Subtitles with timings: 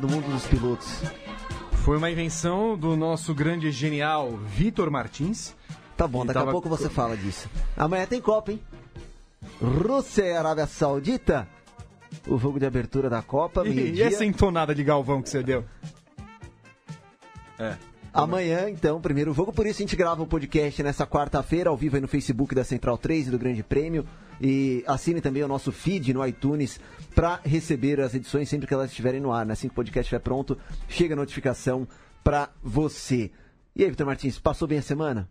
[0.00, 1.02] do Mundo dos pilotos.
[1.84, 5.54] Foi uma invenção do nosso grande genial Vitor Martins.
[5.96, 7.48] Tá bom, daqui a tava- pouco você fala disso.
[7.76, 8.60] Amanhã tem Copa, hein?
[9.60, 11.46] Rússia e Arábia Saudita.
[12.26, 15.64] O jogo de abertura da Copa, E, e essa entonada de Galvão que você deu?
[18.12, 19.52] Amanhã, então, primeiro jogo.
[19.52, 22.64] Por isso a gente grava o podcast nessa quarta-feira, ao vivo aí no Facebook da
[22.64, 24.04] Central 3 e do Grande Prêmio.
[24.40, 26.80] E assine também o nosso feed no iTunes
[27.14, 29.44] para receber as edições sempre que elas estiverem no ar.
[29.44, 29.52] né?
[29.52, 30.56] Assim que o podcast estiver pronto,
[30.88, 31.86] chega a notificação
[32.24, 33.30] para você.
[33.76, 35.28] E aí, Vitor Martins, passou bem a semana?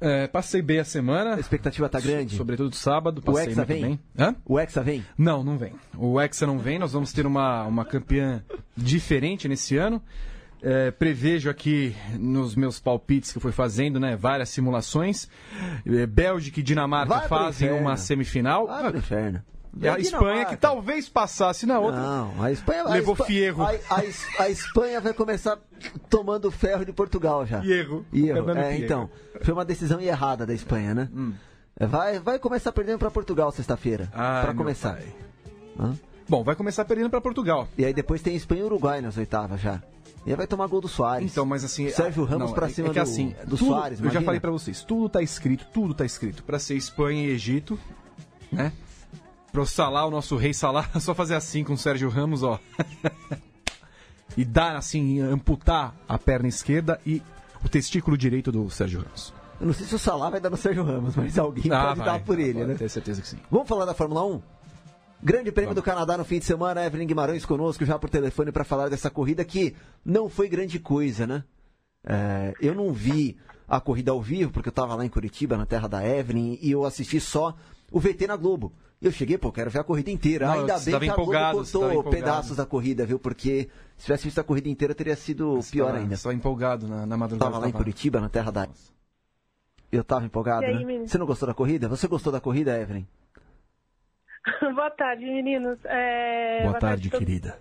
[0.00, 1.34] É, passei bem a semana.
[1.36, 2.36] A expectativa tá grande?
[2.36, 3.82] Sobretudo sábado, O passei Hexa muito vem?
[3.82, 4.00] bem.
[4.18, 4.34] Hã?
[4.46, 5.04] O Hexa vem?
[5.18, 5.74] Não, não vem.
[5.96, 8.42] O Hexa não vem, nós vamos ter uma, uma campeã
[8.74, 10.02] diferente nesse ano.
[10.62, 15.28] É, prevejo aqui nos meus palpites que eu fui fazendo, né, várias simulações.
[15.86, 17.86] É, Bélgica e Dinamarca fazem inferno.
[17.86, 18.66] uma semifinal.
[18.66, 19.42] Vai pro inferno.
[19.80, 22.00] E a Espanha que talvez passasse na outra.
[22.00, 23.62] Não, a Espanha a Levou Espa- fierro.
[23.62, 25.56] A, a a Espanha vai começar
[26.10, 27.64] tomando ferro de Portugal já.
[27.64, 28.04] Erro.
[28.12, 28.34] Erro.
[28.38, 29.08] Tá dando É, então,
[29.42, 31.08] foi uma decisão errada da Espanha, né?
[31.78, 34.08] É, Vai, vai começar perdendo para Portugal sexta-feira.
[34.12, 34.98] Ai, Para começar.
[36.28, 37.66] Bom, vai começar perdendo para Portugal.
[37.78, 39.80] E aí depois tem Espanha e Uruguai nas oitavas já.
[40.26, 41.30] E aí vai tomar gol do Soares.
[41.30, 41.88] Então, mas assim.
[41.90, 44.00] Sérgio ah, Ramos não, pra é- cima é que do, assim, do tudo- Soares.
[44.00, 47.30] Eu já falei pra vocês, tudo tá escrito, tudo tá escrito pra ser Espanha e
[47.30, 47.78] Egito,
[48.52, 48.72] né?
[49.50, 52.58] Pro Salah, o nosso rei Salah, é só fazer assim com o Sérgio Ramos, ó.
[54.36, 57.22] e dar assim, amputar a perna esquerda e
[57.64, 59.34] o testículo direito do Sérgio Ramos.
[59.60, 61.98] Eu não sei se o Salah vai dar no Sérgio Ramos, mas alguém Ah, pode
[61.98, 62.06] vai.
[62.06, 62.74] dar por ele, né?
[62.74, 63.38] ter certeza que sim.
[63.50, 64.42] Vamos falar da Fórmula 1?
[65.22, 68.64] Grande Prêmio do Canadá no fim de semana, Evelyn Guimarães conosco já por telefone para
[68.64, 71.44] falar dessa corrida que não foi grande coisa, né?
[72.04, 73.36] É, eu não vi
[73.68, 76.70] a corrida ao vivo, porque eu estava lá em Curitiba, na terra da Evelyn, e
[76.70, 77.54] eu assisti só
[77.92, 78.72] o VT na Globo.
[79.00, 80.46] Eu cheguei, pô, quero ver a corrida inteira.
[80.46, 83.18] Não, Ainda bem tava que a Globo tava cortou pedaços da corrida, viu?
[83.18, 86.16] Porque se tivesse visto a corrida inteira, teria sido pior Tava ainda.
[86.16, 87.50] Só empolgado na, na madrugada.
[87.50, 88.68] Tava lá em Curitiba, na terra da...
[89.92, 91.06] Eu tava empolgado, E aí, né?
[91.06, 91.88] Você não gostou da corrida?
[91.88, 93.06] Você gostou da corrida, Evelyn?
[94.74, 95.78] Boa tarde, meninos.
[95.84, 97.26] É, Boa tarde, a todos.
[97.26, 97.58] querida.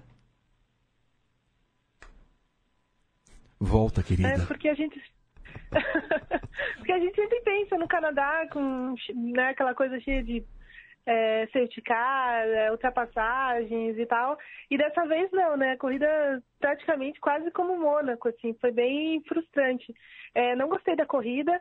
[3.60, 4.46] Volta, É querida.
[4.48, 5.02] porque a gente.
[6.78, 10.44] porque a gente sempre pensa no Canadá com né, aquela coisa cheia de
[11.06, 14.38] é, safety car, é, ultrapassagens e tal.
[14.72, 15.74] E dessa vez não, né?
[15.74, 19.94] A corrida praticamente quase como Mônaco, assim, foi bem frustrante.
[20.34, 21.60] É, não gostei da corrida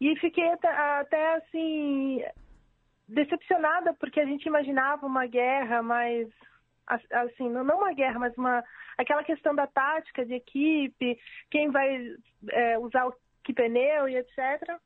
[0.00, 2.22] e fiquei até, até assim
[3.08, 6.28] decepcionada porque a gente imaginava uma guerra mais
[6.86, 8.62] as- assim não uma guerra mas uma
[8.96, 11.18] aquela questão da tática de equipe
[11.50, 12.14] quem vai
[12.50, 14.78] é, usar o que pneu e etc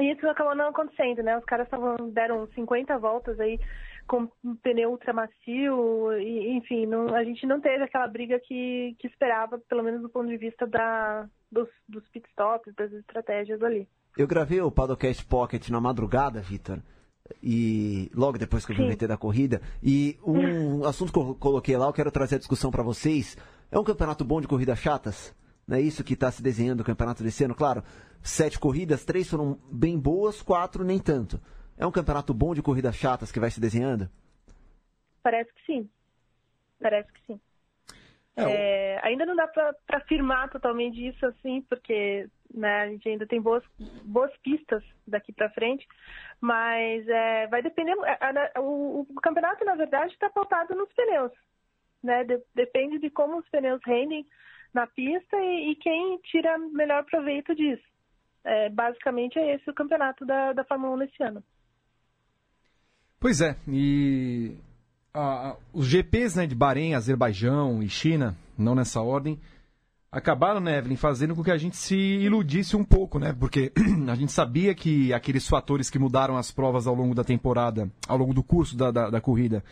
[0.00, 1.38] e isso acabou não acontecendo né?
[1.38, 1.68] Os caras
[2.12, 3.60] deram 50 voltas aí
[4.06, 8.96] com um pneu ultra macio e enfim não, a gente não teve aquela briga que,
[8.98, 13.62] que esperava pelo menos do ponto de vista da dos, dos pit stops das estratégias
[13.62, 13.88] ali.
[14.18, 16.78] Eu gravei o Padocast Pocket na madrugada, Vitor,
[17.42, 18.92] e logo depois que eu vi o Sim.
[18.92, 22.70] VT da corrida, e um assunto que eu coloquei lá, eu quero trazer a discussão
[22.70, 23.36] para vocês.
[23.70, 25.34] É um campeonato bom de corridas chatas?
[25.66, 27.54] Não é isso que está se desenhando o campeonato desse ano?
[27.54, 27.82] Claro,
[28.22, 31.40] sete corridas, três foram bem boas, quatro nem tanto.
[31.76, 34.08] É um campeonato bom de corridas chatas que vai se desenhando?
[35.22, 35.90] Parece que sim.
[36.80, 37.40] Parece que sim.
[38.36, 43.40] É, ainda não dá para afirmar totalmente isso assim, porque né, a gente ainda tem
[43.40, 43.64] boas,
[44.04, 45.86] boas pistas daqui para frente,
[46.40, 47.94] mas é, vai depender.
[48.04, 51.32] é, é, O, o campeonato, na verdade, está pautado nos pneus.
[52.02, 52.24] Né?
[52.24, 54.26] De- depende de como os pneus rendem
[54.72, 57.84] na pista e, e quem tira melhor proveito disso.
[58.44, 61.42] É, basicamente é esse o campeonato da, da Fórmula 1 nesse ano.
[63.18, 64.54] Pois é, e
[65.14, 69.40] ah, os GPs né, de Bahrein, Azerbaijão e China, não nessa ordem,
[70.14, 73.34] acabaram, né, Evelyn, fazendo com que a gente se iludisse um pouco, né?
[73.38, 73.72] Porque
[74.06, 78.16] a gente sabia que aqueles fatores que mudaram as provas ao longo da temporada, ao
[78.16, 79.64] longo do curso da, da, da corrida,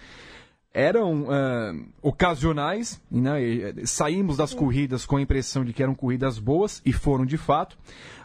[0.75, 3.43] eram ah, ocasionais, né?
[3.43, 7.27] e, eh, saímos das corridas com a impressão de que eram corridas boas, e foram
[7.27, 7.77] de fato,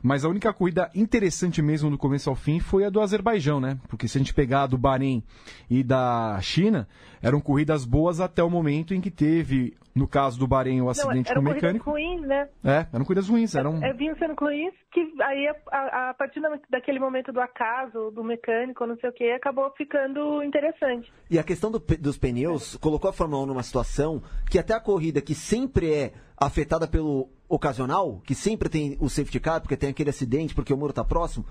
[0.01, 3.77] mas a única corrida interessante mesmo do começo ao fim foi a do Azerbaijão, né?
[3.89, 5.23] Porque se a gente pegar a do Bahrein
[5.69, 6.88] e da China,
[7.21, 10.89] eram corridas boas até o momento em que teve, no caso do Bahrein, o Não,
[10.91, 11.89] acidente eram com o corridas mecânico.
[11.91, 12.47] ruins, né?
[12.63, 13.83] É, eram corridas ruins, eram...
[13.83, 18.11] É, vinham sendo ruins que aí a, a- a partir da- daquele momento do acaso,
[18.11, 21.11] do mecânico, não sei o que, acabou ficando interessante.
[21.29, 22.36] E a questão do dos pneus
[22.79, 27.29] colocou a Fórmula 1 numa situação que até a corrida que sempre é afetada pelo
[27.49, 31.03] ocasional, que sempre tem o safety car, porque tem aquele acidente, porque o muro está
[31.03, 31.45] próximo,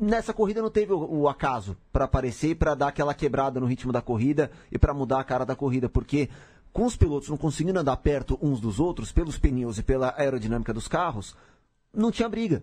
[0.00, 3.92] nessa corrida não teve o, acaso para aparecer e para dar aquela quebrada no ritmo
[3.92, 6.28] da corrida e para mudar a cara da corrida, porque
[6.72, 10.72] com os pilotos não conseguindo andar perto uns dos outros, pelos pneus e pela aerodinâmica
[10.72, 11.36] dos carros,
[11.92, 12.62] não tinha briga.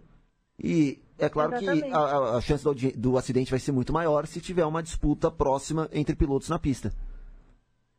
[0.59, 1.83] E é claro Exatamente.
[1.83, 5.29] que a, a chance do, do, acidente vai ser muito maior se tiver uma disputa
[5.29, 6.93] próxima entre pilotos na pista.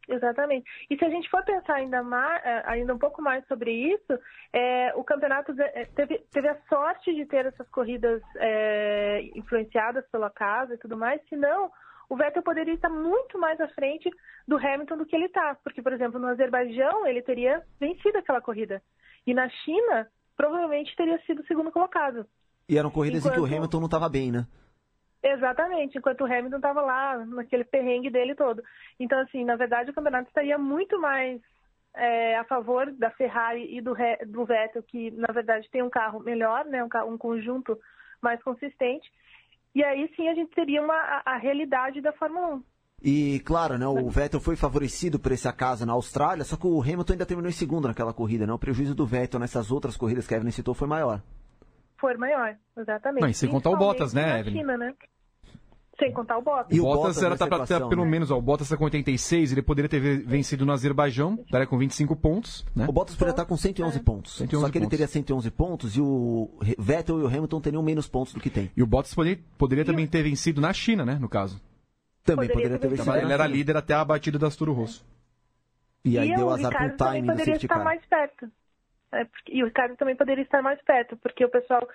[0.09, 0.69] Exatamente.
[0.89, 4.19] E se a gente for pensar ainda, mais, é, ainda um pouco mais sobre isso,
[4.53, 10.31] é, o campeonato é, teve, teve, a sorte de ter essas corridas é, influenciadas pela
[10.31, 11.71] casa e tudo mais, senão
[12.09, 14.09] o Vettel poderia estar muito mais à frente
[14.47, 15.55] do Hamilton do que ele está.
[15.63, 18.83] Porque, por exemplo, no Azerbaijão ele teria vencido aquela corrida.
[19.27, 22.27] E na China, provavelmente teria sido o segundo colocado.
[22.67, 23.35] E eram corridas Enquanto...
[23.35, 24.47] em que o Hamilton não estava bem, né?
[25.23, 28.63] Exatamente, enquanto o Hamilton estava lá naquele perrengue dele todo.
[29.01, 31.41] Então, assim, na verdade, o campeonato estaria muito mais
[31.95, 36.21] é, a favor da Ferrari e do, do Vettel, que na verdade tem um carro
[36.21, 37.77] melhor, né, um, um conjunto
[38.23, 39.11] mais consistente.
[39.75, 42.63] E aí sim a gente teria uma, a, a realidade da Fórmula 1.
[43.03, 46.81] E claro, né, o Vettel foi favorecido por esse acaso na Austrália, só que o
[46.81, 48.53] Hamilton ainda terminou em segundo naquela corrida, né?
[48.53, 51.23] O prejuízo do Vettel nessas outras corridas que a Evelyn citou foi maior
[51.99, 53.23] for maior, exatamente.
[53.23, 54.61] Não, e sem contar o Bottas, né, Evelyn?
[54.61, 54.95] China, né?
[55.99, 56.77] Sem contar o Bottas.
[56.77, 58.11] E o Bottas, Bottas era tá pra ter, pelo né?
[58.11, 61.77] menos, ó, o Bottas está com 86, ele poderia ter vencido no Azerbaijão, estaria com
[61.77, 62.87] 25 pontos, né?
[62.89, 64.03] O Bottas poderia estar com 111 é.
[64.03, 64.37] pontos.
[64.37, 68.07] 111 só que ele teria 111 pontos e o Vettel e o Hamilton teriam menos
[68.07, 68.71] pontos do que tem.
[68.77, 71.61] E o Bottas poderia, poderia também ter vencido na China, né, no caso.
[72.23, 73.17] Também poderia, poderia ter vencido.
[73.17, 75.05] Ele era líder até a batida da Asturo Rosso.
[76.05, 77.83] E aí e deu azar com o timing do safety car.
[77.83, 78.49] mais perto.
[79.13, 81.87] É, e o Ricardo também poderia estar mais perto, porque o pessoal,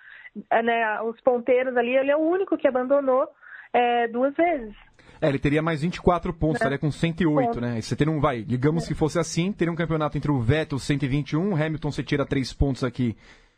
[0.50, 3.27] é, né, os ponteiros ali, ele é o único que abandonou
[3.71, 4.75] é, duas vezes.
[5.21, 7.62] É, ele teria mais 24 pontos, estaria com 108, Ponto.
[7.62, 7.80] né?
[7.81, 8.88] você teria um, vai, digamos é.
[8.88, 12.83] que fosse assim, teria um campeonato entre o Vettel 121, Hamilton você tira 3 pontos
[12.83, 13.15] aqui,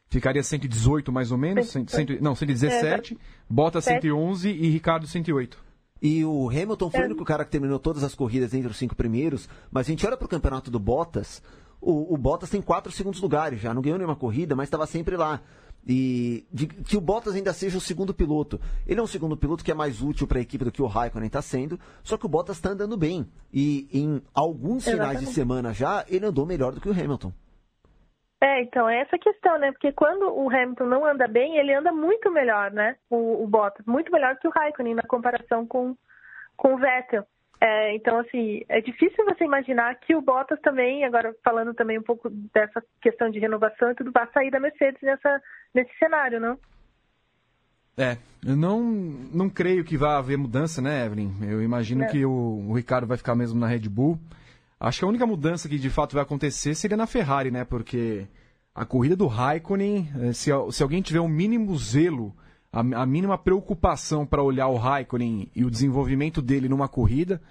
[0.07, 3.17] ficaria 118 mais ou menos, 100, 100, não, 117, é,
[3.49, 5.63] Bottas 111 e Ricardo 108.
[6.01, 8.95] E o Hamilton foi o único cara que terminou todas as corridas entre os cinco
[8.95, 11.41] primeiros, mas a gente olha para o campeonato do Bottas,
[11.85, 15.15] o, o Bottas tem quatro segundos lugares já, não ganhou nenhuma corrida, mas estava sempre
[15.15, 15.39] lá.
[15.87, 18.59] E de, que o Bottas ainda seja o segundo piloto.
[18.87, 20.87] Ele é um segundo piloto que é mais útil para a equipe do que o
[20.87, 23.27] Raikkonen está sendo, só que o Bottas está andando bem.
[23.53, 27.31] E em alguns finais de semana já, ele andou melhor do que o Hamilton.
[28.41, 29.71] É, então, é essa questão, né?
[29.71, 32.95] Porque quando o Hamilton não anda bem, ele anda muito melhor, né?
[33.09, 35.95] O, o Bottas, muito melhor que o Raikkonen na comparação com,
[36.57, 37.25] com o Vettel.
[37.65, 42.03] É, então, assim, é difícil você imaginar que o Bottas também, agora falando também um
[42.03, 45.41] pouco dessa questão de renovação e tudo, vai sair da Mercedes nessa,
[45.73, 46.59] nesse cenário, não?
[47.97, 51.31] É, eu não, não creio que vá haver mudança, né, Evelyn?
[51.41, 52.07] Eu imagino é.
[52.07, 54.19] que o, o, Ricardo vai ficar mesmo na Red Bull.
[54.79, 57.65] Acho que a única mudança que de fato vai acontecer seria na Ferrari, né?
[57.65, 58.27] Porque
[58.75, 62.31] a corrida do Raikkonen, eh, se, se alguém tiver o um mínimo zelo
[62.75, 67.41] a, a mínima preocupação para olhar o Raikkonen e o desenvolvimento dele numa corrida.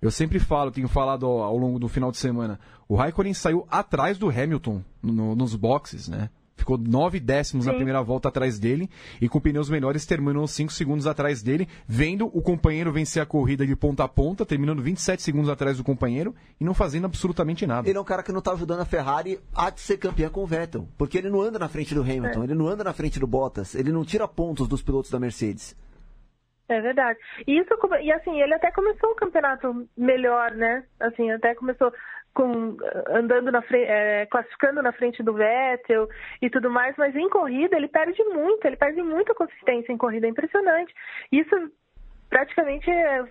[0.00, 3.66] Eu sempre falo, tenho falado ao, ao longo do final de semana, o Raikkonen saiu
[3.68, 6.30] atrás do Hamilton no, nos boxes, né?
[6.58, 7.70] Ficou nove décimos Sim.
[7.70, 8.90] na primeira volta atrás dele
[9.20, 13.64] e com pneus menores terminou cinco segundos atrás dele, vendo o companheiro vencer a corrida
[13.64, 17.88] de ponta a ponta, terminando 27 segundos atrás do companheiro e não fazendo absolutamente nada.
[17.88, 20.46] Ele é um cara que não está ajudando a Ferrari a ser campeã com o
[20.46, 22.44] Vettel, porque ele não anda na frente do Hamilton, é.
[22.44, 25.76] ele não anda na frente do Bottas, ele não tira pontos dos pilotos da Mercedes.
[26.68, 27.18] É verdade.
[27.46, 27.70] E isso
[28.02, 30.84] e assim, ele até começou o campeonato melhor, né?
[31.00, 31.90] Assim, até começou
[32.38, 32.76] com,
[33.08, 36.08] andando na frente, é, classificando na frente do Vettel
[36.40, 40.28] e tudo mais, mas em corrida ele perde muito, ele perde muita consistência em corrida,
[40.28, 40.94] é impressionante.
[41.32, 41.50] Isso
[42.30, 43.24] praticamente é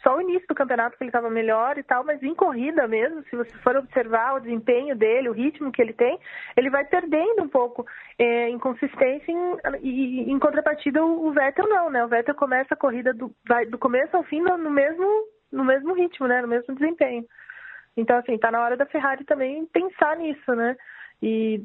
[0.00, 3.24] só o início do campeonato que ele estava melhor e tal, mas em corrida mesmo,
[3.24, 6.16] se você for observar o desempenho dele, o ritmo que ele tem,
[6.56, 7.84] ele vai perdendo um pouco
[8.16, 9.32] é, em consistência
[9.82, 12.04] e em contrapartida o Vettel não, né?
[12.04, 15.04] O Vettel começa a corrida do, vai, do começo ao fim no, no mesmo
[15.50, 16.40] no mesmo ritmo, né?
[16.40, 17.26] No mesmo desempenho.
[17.96, 20.76] Então, assim, tá na hora da Ferrari também pensar nisso, né?
[21.22, 21.62] E,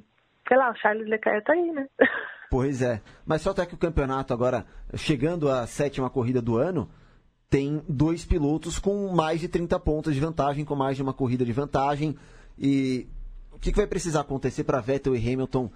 [0.48, 1.88] sei lá, o Charles Leclerc tá aí, né?
[2.50, 3.02] Pois é.
[3.26, 4.66] Mas só até que o campeonato agora,
[4.96, 6.90] chegando à sétima corrida do ano,
[7.50, 11.44] tem dois pilotos com mais de 30 pontos de vantagem, com mais de uma corrida
[11.44, 12.16] de vantagem.
[12.58, 13.06] E
[13.52, 15.70] o que, que vai precisar acontecer para Vettel e Hamilton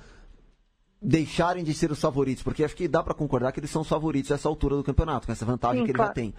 [1.01, 2.41] deixarem de ser os favoritos?
[2.41, 4.83] Porque acho que dá para concordar que eles são os favoritos a essa altura do
[4.83, 6.09] campeonato, com essa vantagem Sim, que ele claro.
[6.11, 6.33] já tem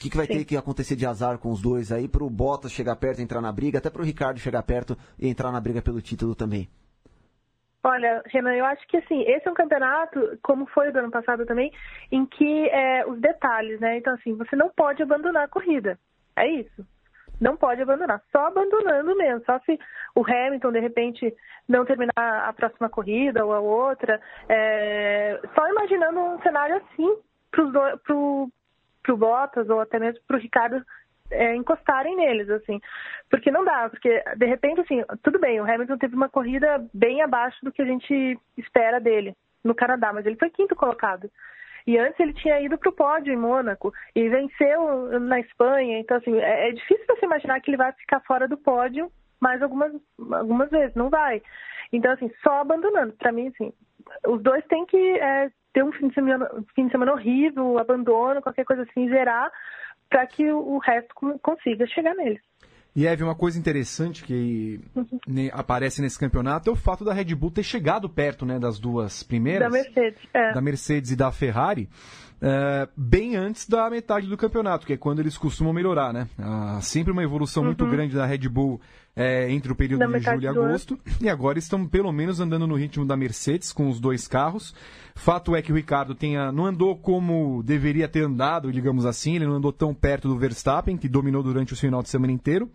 [0.00, 0.38] que, que vai Sim.
[0.38, 3.22] ter que acontecer de azar com os dois aí para o Bottas chegar perto e
[3.22, 6.34] entrar na briga, até para o Ricardo chegar perto e entrar na briga pelo título
[6.34, 6.68] também?
[7.84, 11.10] Olha, Renan, eu acho que assim, esse é um campeonato, como foi o do ano
[11.10, 11.70] passado também,
[12.10, 13.98] em que é, os detalhes, né?
[13.98, 15.98] Então, assim, você não pode abandonar a corrida.
[16.34, 16.86] É isso.
[17.38, 18.22] Não pode abandonar.
[18.32, 19.42] Só abandonando mesmo.
[19.44, 19.78] Só se
[20.14, 21.34] o Hamilton, de repente,
[21.68, 24.20] não terminar a próxima corrida ou a outra.
[24.48, 25.40] É...
[25.54, 27.16] Só imaginando um cenário assim
[27.50, 27.64] para
[29.02, 30.84] pro, pro Bottas ou até mesmo para o Ricardo
[31.30, 32.80] é, encostarem neles, assim.
[33.28, 37.22] Porque não dá, porque de repente, assim, tudo bem, o Hamilton teve uma corrida bem
[37.22, 41.30] abaixo do que a gente espera dele no Canadá, mas ele foi quinto colocado.
[41.86, 45.98] E antes ele tinha ido para o pódio em Mônaco e venceu na Espanha.
[45.98, 49.62] Então, assim, é, é difícil você imaginar que ele vai ficar fora do pódio mais
[49.62, 49.92] algumas,
[50.32, 50.94] algumas vezes.
[50.94, 51.42] Não vai.
[51.92, 53.14] Então, assim, só abandonando.
[53.14, 53.72] Para mim, assim,
[54.26, 58.42] os dois têm que é, ter um fim de, semana, fim de semana horrível, abandono,
[58.42, 59.50] qualquer coisa assim, zerar,
[60.08, 62.40] para que o resto consiga chegar neles.
[62.94, 65.18] E Eve, uma coisa interessante que uhum.
[65.52, 69.22] aparece nesse campeonato é o fato da Red Bull ter chegado perto né, das duas
[69.22, 69.70] primeiras.
[69.70, 70.52] Da Mercedes, é.
[70.52, 71.88] Da Mercedes e da Ferrari.
[72.42, 76.26] É, bem antes da metade do campeonato, que é quando eles costumam melhorar, né?
[76.38, 77.68] Ah, sempre uma evolução uhum.
[77.68, 78.80] muito grande da Red Bull
[79.14, 80.98] é, entre o período da de julho e agosto.
[81.20, 84.74] E agora estão pelo menos andando no ritmo da Mercedes com os dois carros.
[85.14, 89.46] Fato é que o Ricardo tenha, não andou como deveria ter andado, digamos assim, ele
[89.46, 92.70] não andou tão perto do Verstappen, que dominou durante o final de semana inteiro.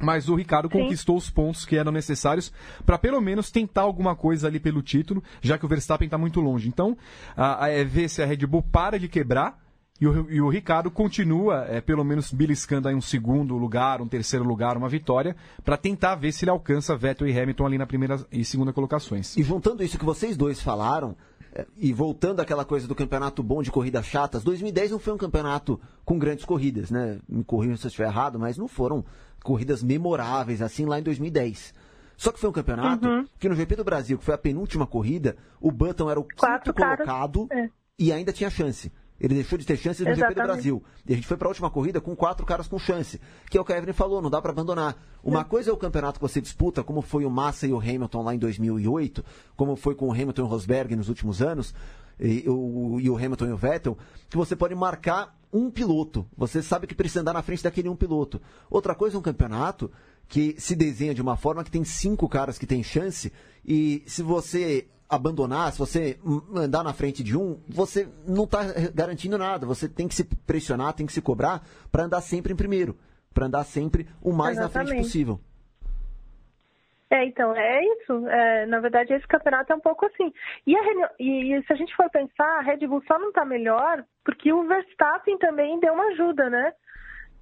[0.00, 0.80] Mas o Ricardo Sim.
[0.80, 2.52] conquistou os pontos que eram necessários
[2.86, 6.40] para pelo menos tentar alguma coisa ali pelo título, já que o Verstappen está muito
[6.40, 6.68] longe.
[6.68, 6.96] Então,
[7.36, 9.58] a, a, é ver se a Red Bull para de quebrar
[10.00, 14.08] e o, e o Ricardo continua, é, pelo menos, beliscando aí um segundo lugar, um
[14.08, 17.86] terceiro lugar, uma vitória, para tentar ver se ele alcança Vettel e Hamilton ali na
[17.86, 19.36] primeira e segunda colocações.
[19.36, 21.14] E juntando isso que vocês dois falaram,
[21.52, 25.18] é, e voltando àquela coisa do campeonato bom de corridas chatas, 2010 não foi um
[25.18, 27.18] campeonato com grandes corridas, né?
[27.28, 29.04] Me corrijam se eu estiver errado, mas não foram
[29.42, 31.74] corridas memoráveis assim lá em 2010.
[32.16, 33.26] Só que foi um campeonato uhum.
[33.38, 36.74] que no GP do Brasil, que foi a penúltima corrida, o Button era o quinto
[36.74, 37.70] colocado é.
[37.98, 38.92] e ainda tinha chance.
[39.20, 40.34] Ele deixou de ter chances no Exatamente.
[40.34, 40.84] GP do Brasil.
[41.06, 43.20] E a gente foi para a última corrida com quatro caras com chance.
[43.50, 44.96] Que é o que a Evelyn falou, não dá para abandonar.
[45.22, 48.22] Uma coisa é o campeonato que você disputa, como foi o Massa e o Hamilton
[48.22, 49.22] lá em 2008,
[49.54, 51.74] como foi com o Hamilton e o Rosberg nos últimos anos,
[52.20, 53.98] e o, e o Hamilton e o Vettel,
[54.28, 56.26] que você pode marcar um piloto.
[56.36, 58.40] Você sabe que precisa andar na frente daquele um piloto.
[58.68, 59.90] Outra coisa é um campeonato
[60.28, 63.32] que se desenha de uma forma que tem cinco caras que têm chance,
[63.64, 66.20] e se você abandonar, se você
[66.54, 68.62] andar na frente de um, você não está
[68.94, 69.66] garantindo nada.
[69.66, 72.96] Você tem que se pressionar, tem que se cobrar para andar sempre em primeiro,
[73.34, 74.88] para andar sempre o mais Exatamente.
[74.88, 75.40] na frente possível.
[77.10, 78.28] É, então, é isso.
[78.28, 80.32] É, na verdade, esse campeonato é um pouco assim.
[80.64, 80.80] E, a,
[81.18, 84.62] e, se a gente for pensar, a Red Bull só não está melhor porque o
[84.66, 86.72] Verstappen também deu uma ajuda, né?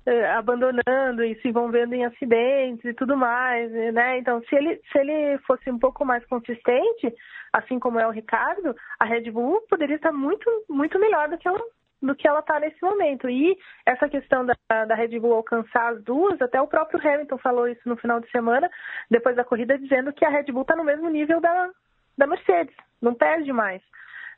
[0.07, 4.19] É, abandonando e se envolvendo em acidentes e tudo mais, né?
[4.19, 7.15] Então, se ele, se ele fosse um pouco mais consistente,
[7.53, 11.47] assim como é o Ricardo, a Red Bull poderia estar muito, muito melhor do que
[11.47, 11.61] ela
[12.01, 13.29] do que ela está nesse momento.
[13.29, 17.69] E essa questão da, da Red Bull alcançar as duas, até o próprio Hamilton falou
[17.69, 18.71] isso no final de semana,
[19.11, 21.71] depois da corrida, dizendo que a Red Bull está no mesmo nível da,
[22.17, 23.83] da Mercedes, não perde mais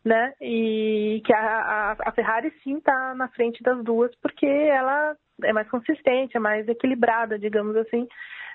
[0.05, 0.33] né?
[0.41, 5.53] E que a, a, a Ferrari sim está na frente das duas porque ela é
[5.53, 8.09] mais consistente, é mais equilibrada, digamos assim,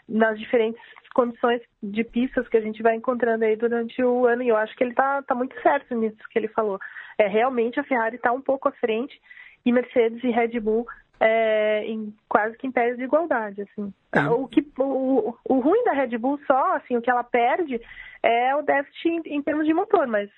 [0.07, 0.81] nas diferentes
[1.15, 4.43] condições de pistas que a gente vai encontrando aí durante o ano.
[4.43, 6.77] E eu acho que ele está tá muito certo nisso que ele falou.
[7.17, 9.19] É realmente a Ferrari está um pouco à frente
[9.65, 10.85] e Mercedes e Red Bull
[11.19, 13.93] é, em quase que em pés de igualdade, assim.
[14.29, 17.81] O, que, o, o ruim da Red Bull só, assim, o que ela perde
[18.21, 20.29] é o déficit em, em termos de motor, mas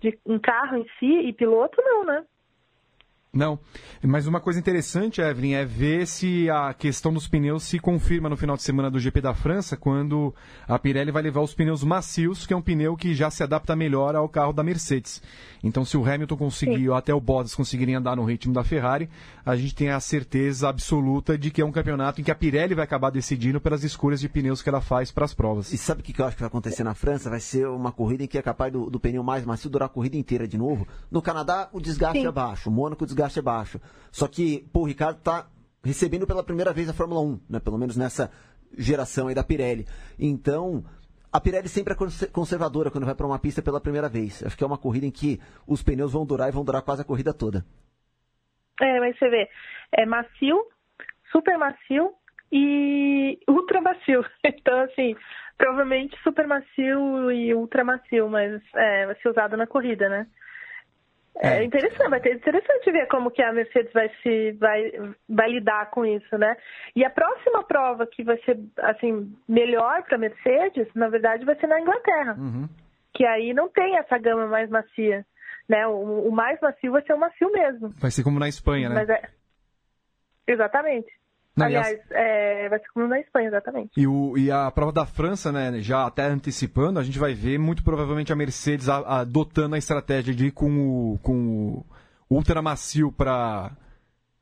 [0.00, 2.24] de um carro em si e piloto, não, né?
[3.32, 3.58] Não.
[4.02, 8.36] Mas uma coisa interessante, Evelyn, é ver se a questão dos pneus se confirma no
[8.36, 10.34] final de semana do GP da França, quando
[10.66, 13.76] a Pirelli vai levar os pneus macios, que é um pneu que já se adapta
[13.76, 15.22] melhor ao carro da Mercedes.
[15.62, 19.10] Então, se o Hamilton conseguir, ou até o Bottas conseguirem andar no ritmo da Ferrari,
[19.44, 22.74] a gente tem a certeza absoluta de que é um campeonato em que a Pirelli
[22.74, 25.72] vai acabar decidindo pelas escolhas de pneus que ela faz para as provas.
[25.72, 27.28] E sabe o que eu acho que vai acontecer na França?
[27.28, 29.90] Vai ser uma corrida em que é capaz do, do pneu mais macio durar a
[29.90, 30.88] corrida inteira de novo.
[31.10, 32.26] No Canadá, o desgaste Sim.
[32.26, 32.70] é baixo.
[32.70, 33.80] O Mônaco, o desgaste desgaste é baixo.
[34.12, 35.48] Só que, pô, o Ricardo está
[35.84, 37.60] recebendo pela primeira vez a Fórmula 1, né?
[37.60, 38.30] Pelo menos nessa
[38.76, 39.86] geração aí da Pirelli.
[40.18, 40.84] Então,
[41.32, 44.44] a Pirelli sempre é conservadora quando vai para uma pista pela primeira vez.
[44.44, 47.02] Acho que é uma corrida em que os pneus vão durar e vão durar quase
[47.02, 47.64] a corrida toda.
[48.80, 49.48] É, mas você vê,
[49.92, 50.64] é macio,
[51.32, 52.12] super macio
[52.52, 54.24] e ultra macio.
[54.44, 55.16] Então, assim,
[55.56, 60.26] provavelmente super macio e ultra macio, mas é, vai ser usado na corrida, né?
[61.40, 64.90] É, é interessante, vai ter interessante ver como que a Mercedes vai se vai,
[65.28, 66.56] vai lidar com isso, né?
[66.96, 71.54] E a próxima prova que vai ser assim melhor para a Mercedes, na verdade, vai
[71.56, 72.68] ser na Inglaterra, uhum.
[73.14, 75.24] que aí não tem essa gama mais macia,
[75.68, 75.86] né?
[75.86, 77.90] O, o, mais macio vai ser o macio mesmo.
[78.00, 78.94] Vai ser como na Espanha, né?
[78.96, 79.22] Mas é...
[80.46, 81.17] Exatamente.
[81.58, 83.90] Não, Aliás, é, vai ser como na Espanha, exatamente.
[83.96, 87.58] E, o, e a prova da França, né, já até antecipando, a gente vai ver
[87.58, 91.86] muito provavelmente a Mercedes adotando a estratégia de ir com o, com o
[92.30, 93.72] ultra macio para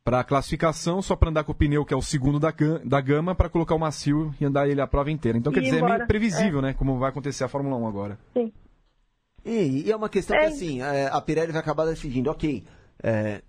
[0.05, 2.55] para classificação, só para andar com o pneu que é o segundo da,
[2.85, 5.37] da gama, para colocar o macio e andar ele a prova inteira.
[5.37, 5.95] Então, quer dizer, embora.
[5.95, 6.63] é meio previsível, é.
[6.63, 6.75] né?
[6.75, 8.19] Como vai acontecer a Fórmula 1 agora.
[8.33, 8.53] Sim.
[9.45, 10.43] E, e é uma questão é.
[10.43, 12.65] que, assim, é, a Pirelli vai acabar decidindo, ok.
[13.03, 13.43] É,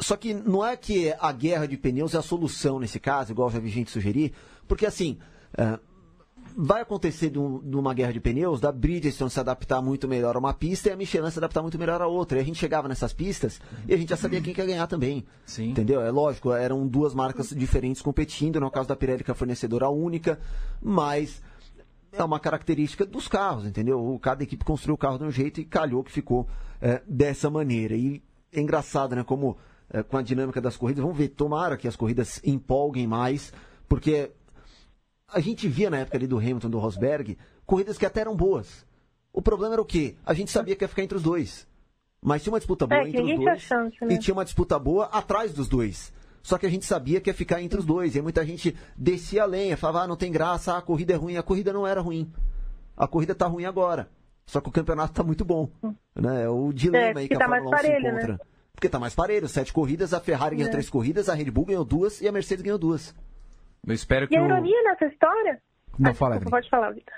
[0.00, 3.50] só que não é que a guerra de pneus é a solução nesse caso, igual
[3.50, 4.32] já vi gente sugerir,
[4.66, 5.18] porque, assim,
[5.56, 5.78] é,
[6.56, 10.36] vai acontecer de, um, de, uma guerra de pneus, da Bridgestone se adaptar muito melhor
[10.36, 12.38] a uma pista e a Michelin se adaptar muito melhor a outra.
[12.38, 15.24] E a gente chegava nessas pistas e a gente já sabia quem quer ganhar também.
[15.46, 15.70] Sim.
[15.70, 16.00] Entendeu?
[16.00, 19.88] É lógico, eram duas marcas diferentes competindo, no caso da Pirelli, que é a fornecedora
[19.88, 20.38] única,
[20.82, 21.40] mas
[22.12, 24.18] é uma característica dos carros, entendeu?
[24.20, 26.48] Cada equipe construiu o carro de um jeito e calhou que ficou
[26.80, 27.94] é, dessa maneira.
[27.94, 29.22] E é engraçado, né?
[29.22, 29.56] Como
[29.90, 33.52] é, com a dinâmica das corridas, vamos ver, tomara que as corridas empolguem mais,
[33.88, 34.30] porque
[35.32, 38.86] a gente via na época ali do Hamilton, do Rosberg, corridas que até eram boas.
[39.32, 40.16] O problema era o quê?
[40.24, 41.66] A gente sabia que ia ficar entre os dois.
[42.20, 43.62] Mas tinha uma disputa boa é, entre os dois.
[43.62, 44.14] Chance, né?
[44.14, 46.12] E tinha uma disputa boa atrás dos dois.
[46.42, 48.16] Só que a gente sabia que ia ficar entre os dois.
[48.16, 51.36] E muita gente descia a lenha, falava, ah, não tem graça, a corrida é ruim.
[51.36, 52.32] A corrida não era ruim.
[52.96, 54.08] A corrida tá ruim agora.
[54.46, 55.68] Só que o campeonato tá muito bom.
[56.16, 56.44] Né?
[56.44, 58.32] É o dilema é, aí que, que tá a Fórmula 1 parelho, se encontra.
[58.32, 58.38] Né?
[58.78, 59.48] Porque tá mais parelho.
[59.48, 60.70] Sete corridas, a Ferrari ganhou é.
[60.70, 63.12] três corridas, a Red Bull ganhou duas e a Mercedes ganhou duas.
[63.84, 65.60] Eu espero que e a ironia nessa história...
[65.98, 67.12] Não, ah, fala, desculpa, Pode falar, Vitor.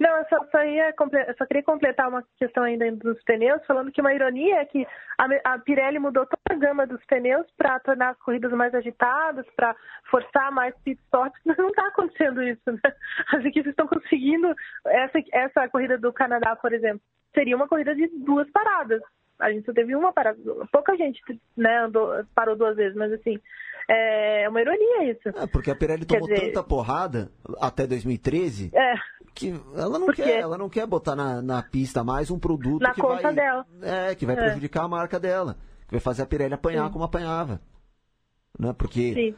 [0.00, 3.92] Não, eu só, só, ia, eu só queria completar uma questão ainda dos pneus, falando
[3.92, 4.86] que uma ironia é que
[5.18, 9.44] a, a Pirelli mudou toda a gama dos pneus para tornar as corridas mais agitadas,
[9.54, 9.76] para
[10.10, 12.92] forçar mais pit stops, mas não está acontecendo isso, né?
[13.34, 14.54] As equipes estão conseguindo,
[14.86, 17.02] essa, essa corrida do Canadá, por exemplo,
[17.34, 19.02] seria uma corrida de duas paradas.
[19.42, 20.38] A gente só teve uma parada,
[20.70, 21.20] pouca gente
[21.56, 23.40] né, andou, parou duas vezes, mas assim,
[23.88, 25.28] é uma ironia isso.
[25.28, 26.46] É, porque a Pirelli tomou dizer...
[26.46, 27.28] tanta porrada
[27.60, 28.94] até 2013 é.
[29.34, 32.94] que ela não quer, ela não quer botar na, na pista mais um produto na
[32.94, 33.66] que conta vai, dela.
[33.82, 34.38] É, que vai é.
[34.38, 35.56] prejudicar a marca dela,
[35.88, 36.92] que vai fazer a Pirelli apanhar Sim.
[36.92, 37.60] como apanhava.
[38.56, 38.72] Né?
[38.78, 39.34] Porque Sim.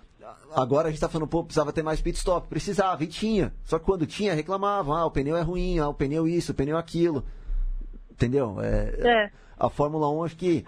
[0.55, 3.55] agora a gente está falando, pô, precisava ter mais pit stop, precisava e tinha.
[3.65, 6.55] Só que quando tinha, reclamavam, ah, o pneu é ruim, ah, o pneu isso, o
[6.55, 7.25] pneu aquilo.
[8.11, 8.59] Entendeu?
[8.61, 9.44] É, é.
[9.59, 10.65] A Fórmula 1 acho que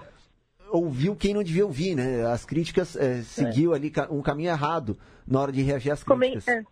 [0.71, 2.27] ouviu quem não devia ouvir, né?
[2.27, 3.77] As críticas é, seguiu é.
[3.77, 4.97] ali um caminho errado
[5.27, 6.45] na hora de reagir às críticas.
[6.45, 6.65] Como, é.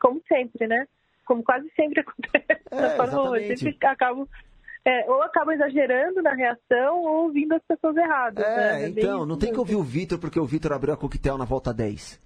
[0.00, 0.86] Como sempre, né?
[1.24, 3.56] Como quase sempre acontece é, na Fórmula 1.
[3.56, 4.28] Sempre acabam,
[4.84, 8.44] é, ou acabam exagerando na reação ou ouvindo as pessoas erradas.
[8.44, 8.84] É, né?
[8.84, 11.44] É então, não tem que ouvir o Vitor porque o Vitor abriu a coquetel na
[11.44, 12.20] volta 10.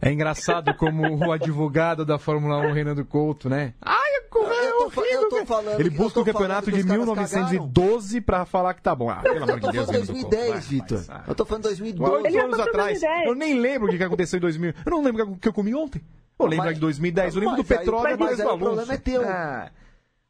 [0.00, 3.74] É engraçado como o advogado da Fórmula 1, Renan Couto, né?
[3.80, 5.80] Ai, eu tô, eu tô falando.
[5.80, 9.10] Ele busca o campeonato de 1912 para falar que tá bom.
[9.10, 11.04] Ah, pelo amor de Deus, 2010, Vitor.
[11.26, 12.12] Eu tô falando 2012.
[12.12, 13.00] Oito anos atrás.
[13.24, 14.74] Eu nem lembro o que aconteceu em 2000.
[14.84, 16.02] Eu não lembro o que eu comi ontem.
[16.38, 17.34] Eu lembro mas, de 2010.
[17.34, 19.22] Eu lembro do petróleo, mas, mas, mas o problema é teu.
[19.22, 19.70] Ah,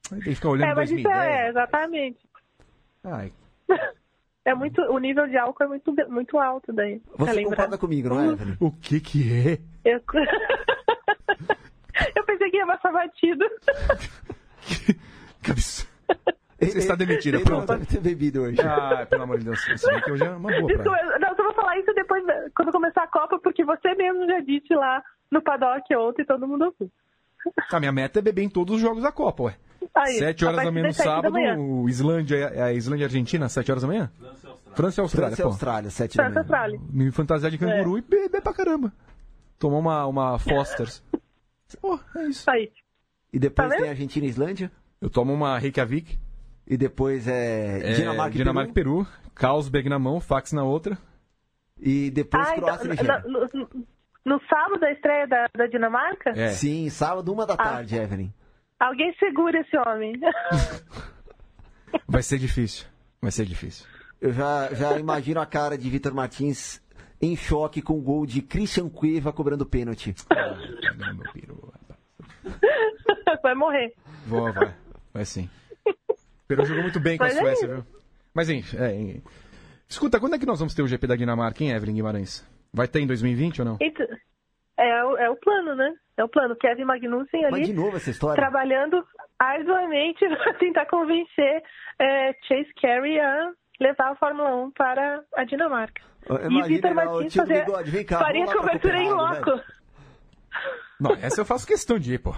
[0.09, 1.15] tem que ficar olhando é, mas 2010.
[1.15, 2.19] Isso é, exatamente.
[3.05, 3.33] Ai.
[4.49, 7.03] É muito, o nível de álcool é muito, muito alto daí.
[7.19, 8.57] Você concorda comigo, não é, Evelyn?
[8.59, 9.59] O que que é?
[9.85, 10.01] Eu...
[12.17, 13.45] eu pensei que ia passar batido.
[15.45, 15.91] que absurdo.
[16.63, 17.69] Você está demitida, pronto.
[17.69, 18.59] Não deve ter bebido hoje.
[18.63, 19.63] Ah, pelo amor de Deus.
[19.63, 22.25] Você vê que hoje é uma boa Desculpa, Não, só vou falar isso depois,
[22.57, 26.65] quando começar a Copa, porque você mesmo já disse lá no paddock ontem, todo mundo
[26.65, 26.91] ouviu.
[27.71, 29.59] A minha meta é beber em todos os jogos da Copa, ué.
[29.95, 33.83] Aí, sete horas da manhã no sábado, o Islândia, é a Islândia Argentina, sete horas
[33.83, 34.11] da manhã?
[34.75, 35.37] França e Austrália.
[35.37, 36.39] França e Austrália, sete da manhã.
[36.41, 36.81] Austrália.
[36.91, 37.99] Me fantasiar de canguru é.
[37.99, 38.93] e beber pra caramba.
[39.59, 41.03] Tomar uma, uma Fosters.
[41.81, 42.49] Pô, é isso.
[42.51, 42.71] Aí.
[43.33, 44.71] E depois tá tem Argentina e Islândia?
[45.01, 46.19] Eu tomo uma Reykjavik.
[46.67, 49.05] E depois é, é Dinamarca, e Dinamarca Peru.
[49.05, 49.29] Peru.
[49.35, 50.99] Carlsberg na mão, fax na outra.
[51.81, 53.25] E depois ah, Croácia então, e Nigéria.
[53.27, 53.69] No,
[54.25, 56.31] no, sábado a estreia da, da Dinamarca?
[56.31, 56.49] É.
[56.51, 57.57] Sim, sábado, uma da ah.
[57.57, 58.33] tarde, Evelyn.
[58.79, 60.15] Alguém segura esse homem.
[62.07, 62.87] Vai ser difícil.
[63.21, 63.87] Vai ser difícil.
[64.21, 66.81] Eu já, já imagino a cara de Vitor Martins
[67.21, 70.15] em choque com o gol de Christian Cueva cobrando pênalti.
[73.43, 73.95] Vai morrer.
[74.27, 74.75] Vou, vai.
[75.13, 75.49] Vai sim.
[75.87, 75.95] O
[76.47, 77.87] Peru jogou muito bem com Mas a é Suécia, é viu?
[78.35, 79.21] Mas, enfim, é,
[79.89, 82.47] escuta, quando é que nós vamos ter o GP da Dinamarca, hein, Evelyn Guimarães?
[82.73, 83.79] Vai ter em 2020 ou não?
[84.79, 85.93] É, é o plano, né?
[86.17, 86.55] É o plano.
[86.57, 87.59] Kevin Magnussen ali.
[87.59, 88.41] Mas de novo essa história.
[88.41, 89.05] Trabalhando
[89.39, 91.63] arduamente para tentar convencer
[91.99, 96.03] é, Chase Carey a levar a Fórmula 1 para a Dinamarca.
[96.29, 99.51] Imagina, e Vitor Martins fazer, Bigode, cá, faria cobertura em loco.
[99.51, 99.65] Né?
[101.01, 102.35] Não, essa eu faço questão de ir, pô.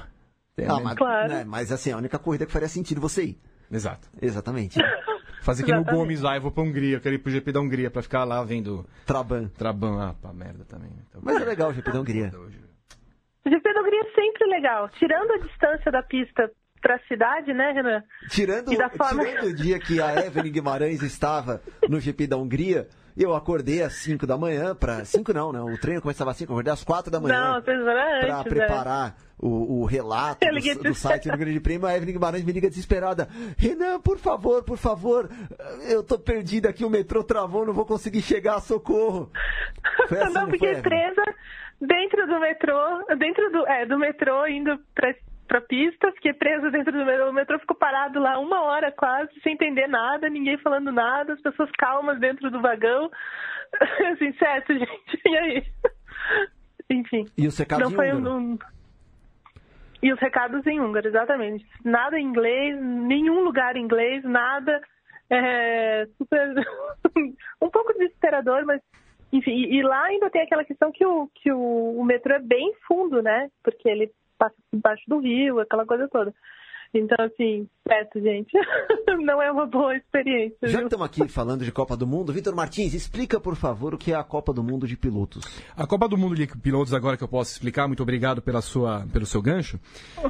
[0.68, 1.28] Ah, mas, claro.
[1.28, 3.40] né, mas assim, a única corrida que faria sentido você ir.
[3.70, 4.08] Exato.
[4.20, 4.78] Exatamente.
[5.40, 7.60] Fazer que no Gomes lá, eu vou pra Hungria, eu quero ir pro GP da
[7.60, 8.86] Hungria pra ficar lá vendo.
[9.06, 9.48] Traban.
[9.48, 10.90] Traban, ah, pra merda também.
[11.08, 12.30] Então, mas é legal o GP da Hungria.
[13.44, 14.88] O GP da Hungria é sempre legal.
[14.90, 16.50] Tirando a distância da pista
[16.80, 18.02] pra cidade, né, Renan?
[18.28, 19.24] Tirando, forma...
[19.24, 22.88] tirando o dia que a Evelyn Guimarães estava no GP da Hungria,
[23.20, 26.50] Eu acordei às 5 da manhã para 5 não, não, o treino começava às 5,
[26.50, 27.60] eu acordei às 4 da manhã.
[27.60, 28.44] Para né?
[28.44, 32.70] preparar o, o relato do, do site do Grande Prêmio, a Evelyn Guimarães me liga
[32.70, 33.28] desesperada.
[33.58, 35.28] Renan, por favor, por favor,
[35.90, 39.30] eu tô perdida aqui, o metrô travou, não vou conseguir chegar, socorro.
[40.08, 40.90] Foi assim, não, não porque foi,
[41.80, 45.14] dentro do metrô, dentro do, é, do metrô, indo pra,
[45.50, 47.28] pra pista, fiquei presa dentro do metrô.
[47.28, 51.40] O metrô ficou parado lá uma hora quase, sem entender nada, ninguém falando nada, as
[51.40, 53.10] pessoas calmas dentro do vagão.
[54.12, 55.64] Assim, certo, gente, e aí?
[56.88, 57.26] Enfim.
[57.36, 58.36] E o secado Não em foi húngaro?
[58.36, 58.58] um,
[60.00, 61.66] E os recados em húngaro, exatamente.
[61.84, 64.80] Nada em inglês, nenhum lugar em inglês, nada.
[65.28, 66.54] É, super.
[67.60, 68.80] um pouco desesperador, mas.
[69.32, 72.40] Enfim, e, e lá ainda tem aquela questão que, o, que o, o metrô é
[72.40, 73.48] bem fundo, né?
[73.62, 76.34] Porque ele passa embaixo do rio, aquela coisa toda.
[76.92, 78.50] Então, assim, certo, gente.
[79.24, 80.56] Não é uma boa experiência.
[80.62, 80.86] Já que viu?
[80.86, 84.16] estamos aqui falando de Copa do Mundo, Vitor Martins, explica, por favor, o que é
[84.16, 85.44] a Copa do Mundo de pilotos.
[85.76, 89.06] A Copa do Mundo de Pilotos, agora que eu posso explicar, muito obrigado pela sua,
[89.12, 89.78] pelo seu gancho,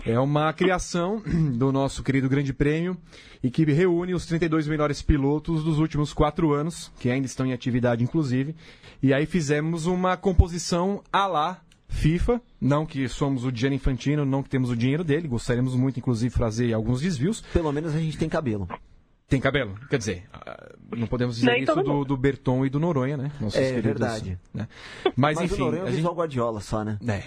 [0.04, 1.22] é uma criação
[1.56, 2.94] do nosso querido Grande Prêmio
[3.42, 7.54] e que reúne os 32 melhores pilotos dos últimos quatro anos, que ainda estão em
[7.54, 8.54] atividade, inclusive.
[9.02, 14.42] E aí fizemos uma composição à la FIFA, não que somos o Gianni Infantino, não
[14.42, 17.40] que temos o dinheiro dele, gostaríamos muito, inclusive, de fazer alguns desvios.
[17.52, 18.66] Pelo menos a gente tem cabelo.
[19.28, 19.74] Tem cabelo?
[19.88, 23.30] Quer dizer, ah, não podemos dizer Nem isso do, do Berton e do Noronha, né?
[23.40, 24.38] Nossos É queridos, verdade.
[24.52, 24.66] né?
[25.16, 26.98] Mas, Mas enfim, o Noronha é a o gente- Guardiola só, né?
[27.06, 27.22] é.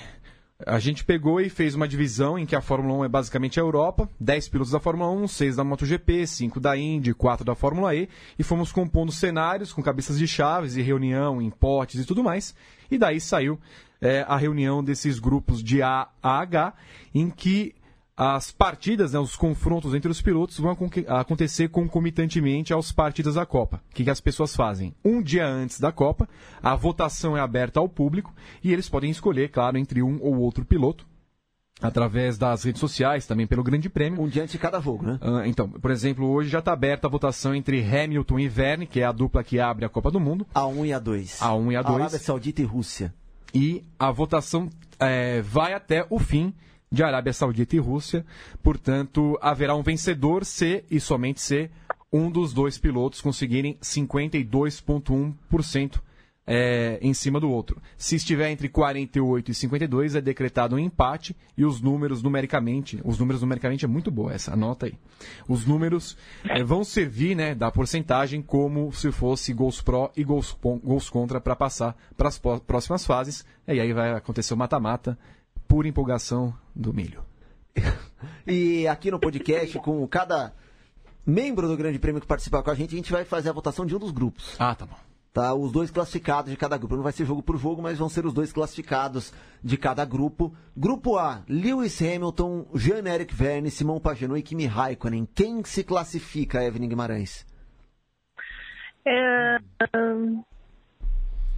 [0.65, 3.63] A gente pegou e fez uma divisão em que a Fórmula 1 é basicamente a
[3.63, 7.93] Europa, 10 pilotos da Fórmula 1, 6 da MotoGP, 5 da Indy, 4 da Fórmula
[7.93, 8.07] E,
[8.39, 12.55] e fomos compondo cenários com cabeças de chaves e reunião em potes e tudo mais.
[12.89, 13.59] E daí saiu
[14.03, 16.73] é, a reunião desses grupos de A a H,
[17.15, 17.73] em que
[18.15, 23.45] as partidas, né, os confrontos entre os pilotos vão acon- acontecer concomitantemente às partidas da
[23.45, 23.81] Copa.
[23.89, 24.93] O que, que as pessoas fazem?
[25.03, 26.29] Um dia antes da Copa,
[26.61, 28.31] a votação é aberta ao público
[28.63, 31.07] e eles podem escolher, claro, entre um ou outro piloto,
[31.81, 34.21] através das redes sociais, também pelo Grande Prêmio.
[34.21, 35.17] Um dia antes de cada jogo, né?
[35.19, 38.99] Ah, então, por exemplo, hoje já está aberta a votação entre Hamilton e Verne, que
[38.99, 41.39] é a dupla que abre a Copa do Mundo, A1 e A2.
[41.39, 41.95] A1 e A2.
[41.95, 43.13] Arábia Saudita e Rússia.
[43.53, 46.53] E a votação é, vai até o fim
[46.91, 48.25] de Arábia Saudita e Rússia.
[48.61, 51.69] Portanto, haverá um vencedor se e somente se
[52.11, 56.01] um dos dois pilotos conseguirem 52,1%
[56.45, 57.81] é, em cima do outro.
[57.97, 63.17] Se estiver entre 48 e 52, é decretado um empate e os números numericamente, os
[63.17, 64.93] números numericamente é muito boa essa, anota aí.
[65.47, 70.57] Os números é, vão servir, né, da porcentagem como se fosse gols pró e gols,
[70.61, 73.45] gols contra para passar para as pró- próximas fases.
[73.67, 75.17] E aí vai acontecer o mata-mata,
[75.67, 77.23] pura empolgação do milho.
[78.47, 80.53] E aqui no podcast, com cada
[81.25, 83.85] membro do Grande Prêmio que participar com a gente, a gente vai fazer a votação
[83.85, 84.55] de um dos grupos.
[84.59, 84.95] Ah, tá bom.
[85.33, 85.53] Tá?
[85.53, 86.95] Os dois classificados de cada grupo.
[86.95, 90.55] Não vai ser jogo por jogo, mas vão ser os dois classificados de cada grupo.
[90.77, 95.25] Grupo A, Lewis Hamilton, Jean-Eric Verne, Simão Pagenaud e Kimi Raikkonen.
[95.25, 97.47] Quem se classifica, Evelyn Guimarães?
[99.05, 99.57] É...
[99.97, 100.43] hum,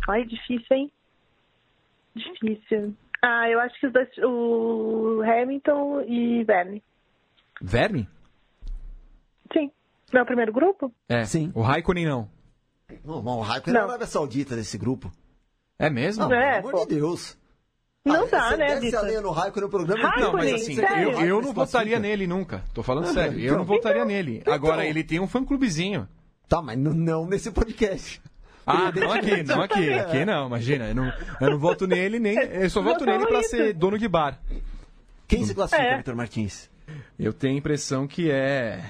[0.07, 0.91] Ai, difícil, hein?
[2.15, 2.95] Difícil.
[3.21, 6.83] Ah, eu acho que os dois, o Hamilton e Verne.
[7.61, 8.07] Verne?
[9.51, 9.71] Sim.
[10.13, 10.93] Não é o primeiro grupo?
[11.09, 11.25] É.
[11.25, 11.51] Sim.
[11.55, 12.29] O Raikkonen não.
[13.03, 13.89] Não, não, o Raikkonen é a Não.
[13.89, 15.11] Arábia Saudita desse grupo.
[15.77, 16.23] É mesmo?
[16.27, 16.77] Não, É, pelo pô.
[16.77, 17.37] amor de Deus.
[18.05, 19.01] Não Ah, dá, você né, desce a Vitor?
[19.05, 21.11] lenha no Raikkonen no programa Raikkonen, Não, mas assim, sério?
[21.11, 22.63] eu, eu não votaria nele nunca.
[22.73, 23.39] Tô falando sério.
[23.39, 23.57] Eu então.
[23.57, 24.43] não votaria nele.
[24.45, 26.07] Agora, ele tem um fã-clubezinho.
[26.47, 28.21] Tá, mas não, nesse podcast.
[28.67, 29.93] Ah, não aqui, não aqui.
[29.93, 30.87] Aqui não, imagina.
[30.89, 32.35] Eu não, eu não voto nele, nem.
[32.37, 33.49] Eu só voto nele pra isso.
[33.49, 34.39] ser dono de bar.
[35.27, 35.97] Quem se classifica, É.
[35.97, 36.69] Vitor Martins?
[37.17, 38.83] Eu tenho a impressão que é.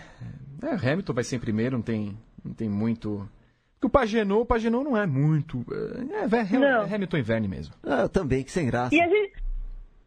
[0.61, 3.27] é Hamilton vai ser em primeiro, não tem, não tem muito.
[3.75, 5.63] Porque o Pagenot, o Pagenot não é muito.
[5.71, 6.83] É, é, Não.
[6.83, 7.75] é Hamilton e Verne mesmo.
[7.83, 8.93] Ah, também, que sem graça.
[8.95, 9.33] E, a gente...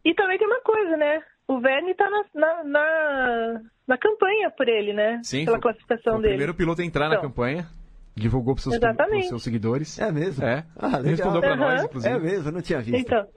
[0.05, 1.21] e também tem uma coisa, né?
[1.47, 5.19] O Verne tá na, na, na, na campanha por ele, né?
[5.23, 6.33] Sim, Pela foi- classificação Foi o dele.
[6.33, 7.29] primeiro piloto a entrar na Então.
[7.29, 7.67] campanha.
[8.15, 9.09] Divulgou Exatamente.
[9.11, 9.97] pros seus seguidores.
[9.99, 10.43] É mesmo?
[10.45, 10.65] É.
[10.75, 11.03] Ah, legal.
[11.03, 11.57] Respondeu pra Aham.
[11.57, 12.13] nós, inclusive.
[12.15, 12.99] É mesmo, eu não tinha visto.
[12.99, 13.27] Então.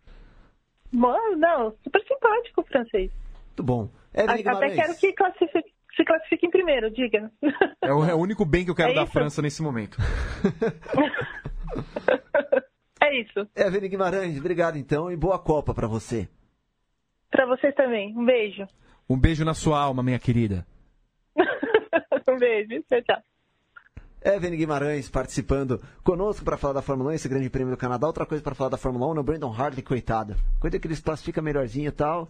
[0.92, 3.10] Bom, Não, super simpático o francês.
[3.48, 3.88] Muito bom.
[4.14, 7.30] A- Evelyn Até quero que classifique, se classifique em primeiro, diga.
[7.82, 9.12] É o, é o único bem que eu quero É da isso?
[9.12, 9.98] França nesse momento.
[13.02, 13.46] é isso.
[13.56, 16.28] Evelyn Guimarães, obrigado então e boa Copa pra você.
[17.30, 18.16] Pra vocês também.
[18.16, 18.66] Um beijo.
[19.08, 20.66] Um beijo na sua alma, minha querida.
[22.28, 22.82] um beijo.
[22.88, 23.22] Tchau, tchau.
[24.24, 28.06] Evelyn Guimarães participando conosco para falar da Fórmula 1, esse grande prêmio do Canadá.
[28.06, 30.36] Outra coisa para falar da Fórmula 1 é o Brandon Hartley, coitado.
[30.60, 32.28] Coisa que ele se classifica melhorzinho e tal,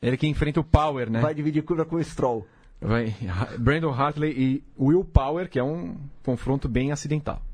[0.00, 1.20] Ele que enfrenta o Power, né?
[1.20, 2.46] vai dividir curva com o Stroll.
[2.80, 3.14] Vai.
[3.58, 7.42] Brandon Hartley e Will Power, que é um confronto bem acidental.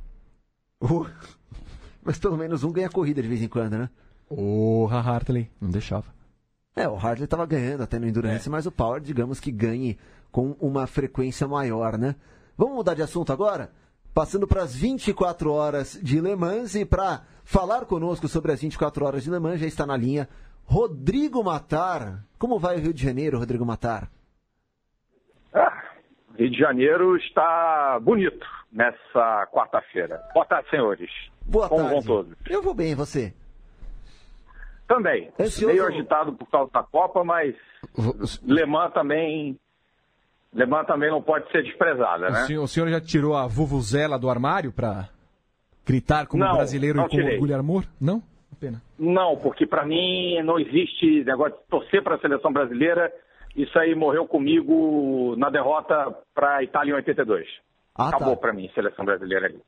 [0.82, 1.08] Uh,
[2.02, 3.88] mas pelo menos um ganha corrida de vez em quando, né?
[4.28, 6.12] Porra, Hartley, não deixava.
[6.76, 8.50] É, o Hartley estava ganhando até no Endurance, é.
[8.50, 9.96] mas o Power, digamos que ganhe
[10.30, 12.16] com uma frequência maior, né?
[12.58, 13.70] Vamos mudar de assunto agora?
[14.12, 19.06] Passando para as 24 horas de Le Mans e para falar conosco sobre as 24
[19.06, 20.28] horas de Le Mans já está na linha
[20.64, 22.26] Rodrigo Matar.
[22.38, 24.10] Como vai o Rio de Janeiro, Rodrigo Matar?
[26.38, 30.20] Rio de Janeiro está bonito nessa quarta-feira.
[30.34, 31.10] Boa tarde, senhores.
[31.46, 31.94] Boa Como tarde.
[31.94, 32.36] vão todos?
[32.48, 33.32] Eu vou bem, e você?
[34.88, 35.30] Também.
[35.38, 35.66] Ansioso...
[35.74, 37.54] Meio agitado por causa da Copa, mas
[38.42, 39.58] Le Mans também
[40.52, 42.42] Le Mans também não pode ser desprezada, né?
[42.42, 45.08] O senhor, o senhor já tirou a vuvuzela do armário para
[45.86, 47.34] gritar como não, brasileiro não e com tirei.
[47.34, 47.84] orgulho e amor?
[48.00, 48.22] Não?
[48.60, 48.80] Pena.
[48.98, 53.12] Não, porque para mim não existe negócio de torcer para a seleção brasileira.
[53.54, 57.46] Isso aí morreu comigo na derrota para a Itália em 82.
[57.94, 58.16] Ah, tá.
[58.16, 58.40] Acabou tá.
[58.42, 59.60] para mim, seleção brasileira ali.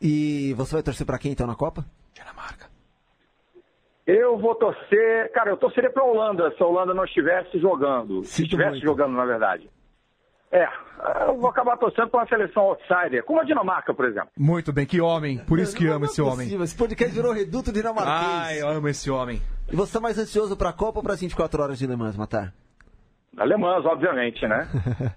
[0.00, 1.84] E você vai torcer para quem então na Copa?
[2.14, 2.66] Dinamarca.
[4.06, 8.22] Eu vou torcer, cara, eu torceria para a Holanda se a Holanda não estivesse jogando.
[8.22, 8.84] Sinto se estivesse muito.
[8.84, 9.68] jogando, na verdade.
[10.52, 10.68] É,
[11.26, 14.30] eu vou acabar torcendo para uma seleção outsider, como a Dinamarca, por exemplo.
[14.38, 15.38] Muito bem, que homem.
[15.38, 16.62] Por isso que amo esse homem.
[16.62, 18.16] Esse podcast virou reduto dinamarquês.
[18.16, 19.42] Ai, eu amo esse homem.
[19.70, 21.96] E você está mais ansioso para a Copa ou para as 24 horas de Le
[21.96, 22.54] Mans, Matar?
[23.36, 24.68] Alemãs, obviamente, né?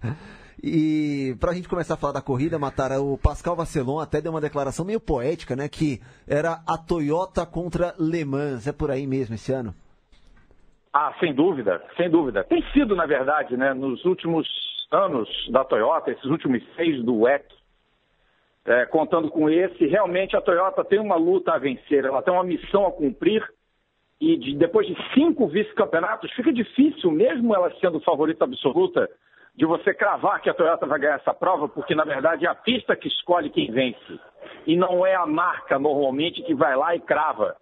[0.64, 4.32] e para a gente começar a falar da corrida, Matara, o Pascal Vasselon até deu
[4.32, 5.68] uma declaração meio poética, né?
[5.68, 8.68] Que era a Toyota contra Le Mans.
[8.68, 9.74] É por aí mesmo esse ano?
[10.94, 12.44] Ah, sem dúvida, sem dúvida.
[12.44, 13.74] Tem sido, na verdade, né?
[13.74, 14.48] Nos últimos
[14.92, 17.46] anos da Toyota, esses últimos seis do WEC,
[18.66, 22.44] é, contando com esse, realmente a Toyota tem uma luta a vencer, ela tem uma
[22.44, 23.44] missão a cumprir
[24.20, 29.10] e de, depois de cinco vice-campeonatos, fica difícil, mesmo ela sendo favorita absoluta,
[29.56, 32.56] de você cravar que a Toyota vai ganhar essa prova, porque na verdade é a
[32.56, 34.20] pista que escolhe quem vence
[34.66, 37.56] e não é a marca normalmente que vai lá e crava.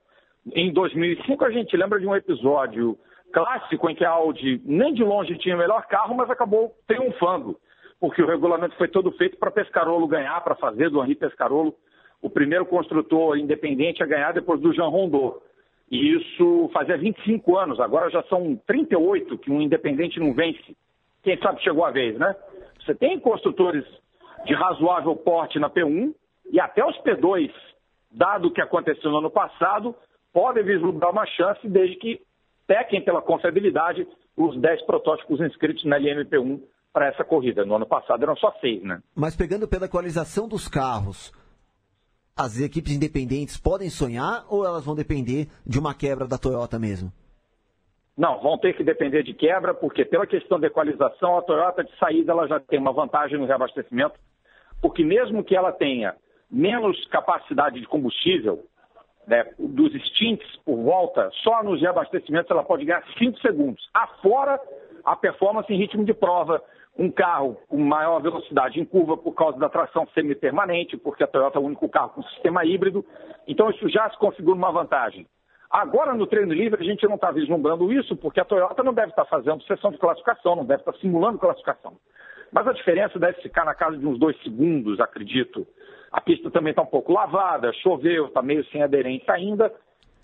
[0.53, 2.97] Em 2005 a gente lembra de um episódio
[3.33, 7.57] clássico em que a Audi nem de longe tinha o melhor carro, mas acabou triunfando,
[7.99, 11.75] porque o regulamento foi todo feito para Pescarolo ganhar, para fazer do Henri Pescarolo
[12.21, 15.41] o primeiro construtor independente a ganhar depois do Jean Rondeau.
[15.89, 20.75] E isso fazia 25 anos, agora já são 38 que um independente não vence.
[21.23, 22.35] Quem sabe chegou a vez, né?
[22.85, 23.85] Você tem construtores
[24.45, 26.13] de razoável porte na P1
[26.51, 27.51] e até os P2,
[28.11, 29.95] dado o que aconteceu no ano passado,
[30.33, 32.21] podem vislumbrar uma chance desde que
[32.65, 36.61] pequem pela confiabilidade os 10 protótipos inscritos na LMP1
[36.93, 37.65] para essa corrida.
[37.65, 39.01] No ano passado eram só seis, né?
[39.15, 41.31] Mas pegando pela equalização dos carros,
[42.37, 47.11] as equipes independentes podem sonhar ou elas vão depender de uma quebra da Toyota mesmo?
[48.17, 51.95] Não, vão ter que depender de quebra, porque pela questão da equalização, a Toyota de
[51.97, 54.19] saída ela já tem uma vantagem no reabastecimento,
[54.81, 56.15] porque mesmo que ela tenha
[56.49, 58.63] menos capacidade de combustível,
[59.27, 63.87] né, dos stints por volta, só nos reabastecimentos ela pode ganhar 5 segundos.
[63.93, 64.59] Afora
[65.03, 66.63] a performance em ritmo de prova,
[66.97, 71.59] um carro com maior velocidade em curva por causa da tração semi-permanente, porque a Toyota
[71.59, 73.05] é o único carro com sistema híbrido.
[73.47, 75.27] Então isso já se configura uma vantagem.
[75.69, 79.09] Agora no treino livre a gente não está vislumbrando isso, porque a Toyota não deve
[79.09, 81.93] estar tá fazendo sessão de classificação, não deve estar tá simulando classificação.
[82.51, 85.67] Mas a diferença deve ficar na casa de uns dois segundos, acredito.
[86.11, 89.71] A pista também está um pouco lavada, choveu, está meio sem aderência ainda.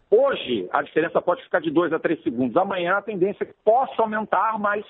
[0.10, 2.56] Hoje, a diferença pode ficar de 2 a 3 segundos.
[2.56, 4.86] Amanhã, a tendência é que possa aumentar, mas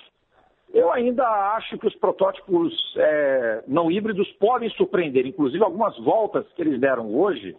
[0.74, 1.24] eu ainda
[1.56, 5.28] acho que os protótipos é, não híbridos podem surpreender.
[5.28, 7.56] Inclusive, algumas voltas que eles deram hoje,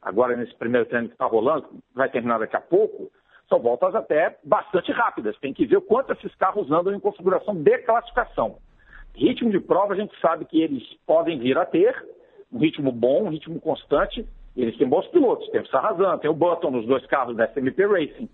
[0.00, 3.10] agora nesse primeiro treino que está rolando, vai terminar daqui a pouco,
[3.50, 5.36] são voltas até bastante rápidas.
[5.40, 8.56] Tem que ver o quanto esses carros andam em configuração de classificação.
[9.14, 11.94] Ritmo de prova, a gente sabe que eles podem vir a ter,
[12.50, 14.26] um ritmo bom, um ritmo constante.
[14.56, 17.86] Eles têm bons pilotos, tem o Sarrazan, tem o Button nos dois carros da SMP
[17.86, 18.28] Racing,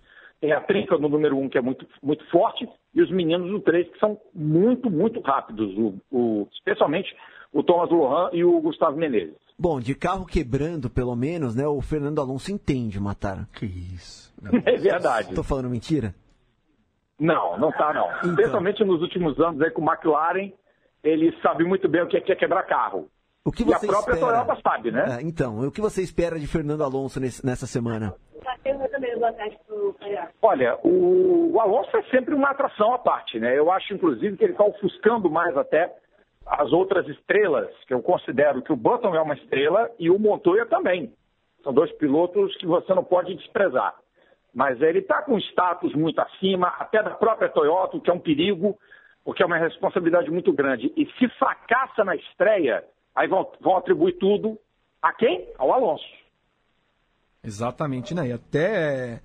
[0.45, 3.61] tem a Trinca no número um, que é muito, muito forte, e os meninos do
[3.61, 7.17] 3, que são muito, muito rápidos, o, o, especialmente
[7.51, 9.39] o Thomas Lohan e o Gustavo Menezes.
[9.59, 11.67] Bom, de carro quebrando, pelo menos, né?
[11.67, 13.47] O Fernando Alonso entende matar.
[13.55, 14.35] Que isso.
[14.67, 15.31] É verdade.
[15.31, 16.15] Estou falando mentira?
[17.19, 18.09] Não, não tá não.
[18.19, 18.31] Então...
[18.31, 20.53] Especialmente nos últimos anos aí com o McLaren,
[21.03, 23.09] ele sabe muito bem o que é, é quebrar carro.
[23.47, 24.45] O que você e a própria espera...
[24.45, 25.19] Toyota sabe, né?
[25.19, 28.15] É, então, o que você espera de Fernando Alonso nesse, nessa semana?
[30.41, 33.57] Olha, o, o, Alonso é sempre uma atração à parte, né?
[33.59, 35.95] Eu acho, inclusive, que ele está ofuscando mais até
[36.47, 40.65] as outras estrelas, que eu considero que o Button é uma estrela e o Montoya
[40.65, 41.13] também.
[41.63, 43.95] São dois pilotos que você não pode desprezar.
[44.55, 48.21] Mas ele está com status muito acima, até da própria Toyota, o que é um
[48.21, 48.79] perigo,
[49.23, 50.93] porque é uma responsabilidade muito grande.
[50.97, 54.59] E se fracassa na estreia, aí vão, vão atribuir tudo
[55.03, 55.49] A quem?
[55.59, 56.05] Ao Alonso.
[57.43, 58.29] Exatamente, né?
[58.29, 59.21] E até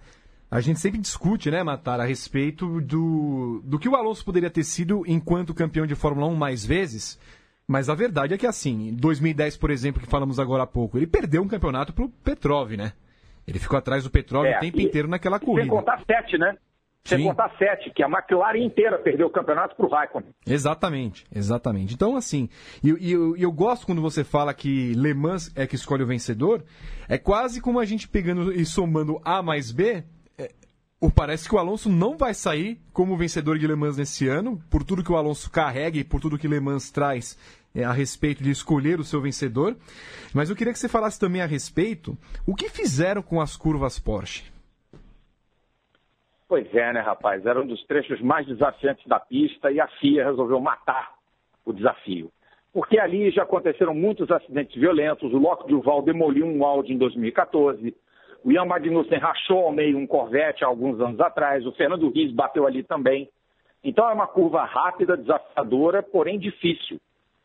[0.52, 4.64] a gente sempre discute, né, Matar, a respeito do, do que o Alonso poderia ter
[4.64, 7.20] sido enquanto campeão de Fórmula 1 mais vezes.
[7.68, 10.98] Mas a verdade é que, assim, em 2010, por exemplo, que falamos agora há pouco,
[10.98, 12.94] ele perdeu um campeonato pro Petrov, né?
[13.48, 15.62] Ele ficou atrás do Petrov é, o tempo e, inteiro naquela corrida.
[15.62, 16.58] Sem contar sete, né?
[17.10, 17.24] Sem Sim.
[17.26, 20.30] contar sete, que a McLaren inteira perdeu o campeonato pro Raikkonen.
[20.46, 21.94] Exatamente, exatamente.
[21.94, 22.50] Então, assim,
[22.84, 26.08] e eu, eu, eu, gosto quando você fala que Le Mans é que escolhe o
[26.08, 26.64] vencedor,
[27.08, 30.04] é quase como a gente pegando e somando A mais B,
[31.02, 34.62] o, parece que o Alonso não vai sair como vencedor de Le Mans nesse ano,
[34.70, 37.38] por tudo que o Alonso carrega e por tudo que Le Mans traz
[37.74, 39.78] é, a respeito de escolher o seu vencedor.
[40.34, 43.98] Mas eu queria que você falasse também a respeito o que fizeram com as curvas
[43.98, 44.44] Porsche.
[46.50, 47.46] Pois é, né, rapaz?
[47.46, 51.12] Era um dos trechos mais desafiantes da pista e a FIA resolveu matar
[51.64, 52.32] o desafio.
[52.74, 55.32] Porque ali já aconteceram muitos acidentes violentos.
[55.32, 57.96] O Loco Duval demoliu um Audi em 2014.
[58.44, 61.64] O Ian Magnussen rachou ao meio um Corvette há alguns anos atrás.
[61.68, 63.30] O Fernando Riz bateu ali também.
[63.84, 67.00] Então é uma curva rápida, desafiadora, porém difícil.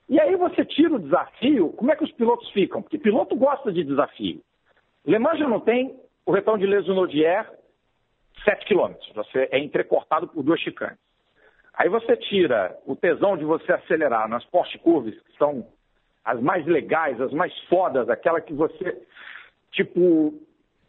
[0.08, 2.80] E aí você tira o desafio, como é que os pilotos ficam?
[2.80, 4.40] Porque piloto gosta de desafio.
[5.06, 6.88] Le Mans já não tem o retão de Les
[8.44, 9.10] 7 quilômetros.
[9.14, 10.98] Você é entrecortado por duas chicanes.
[11.74, 15.66] Aí você tira o tesão de você acelerar nas Porsche Curves, que são
[16.24, 19.02] as mais legais, as mais fodas, aquela que você,
[19.72, 20.32] tipo,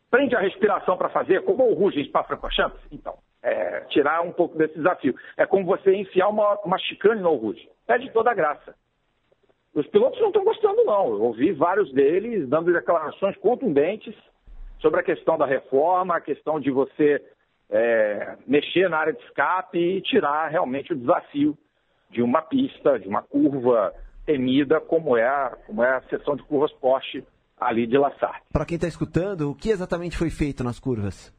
[0.09, 2.79] prende a respiração para fazer, como o Rouge em Spa-Francorchamps.
[2.91, 5.15] Então, é, tirar um pouco desse desafio.
[5.35, 7.67] É como você enfiar uma, uma chicane no Rouge.
[7.85, 8.75] Perde toda a graça.
[9.73, 11.07] Os pilotos não estão gostando, não.
[11.07, 14.15] Eu ouvi vários deles dando declarações contundentes
[14.79, 17.21] sobre a questão da reforma, a questão de você
[17.69, 21.57] é, mexer na área de escape e tirar realmente o desafio
[22.09, 23.93] de uma pista, de uma curva
[24.25, 27.23] temida como é a, como é a seção de curvas Porsche
[27.59, 28.43] ali de Lassart.
[28.51, 31.33] Para quem está escutando, o que exatamente foi feito nas curvas?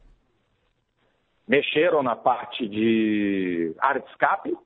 [1.47, 4.57] Mexeram na parte de área de escape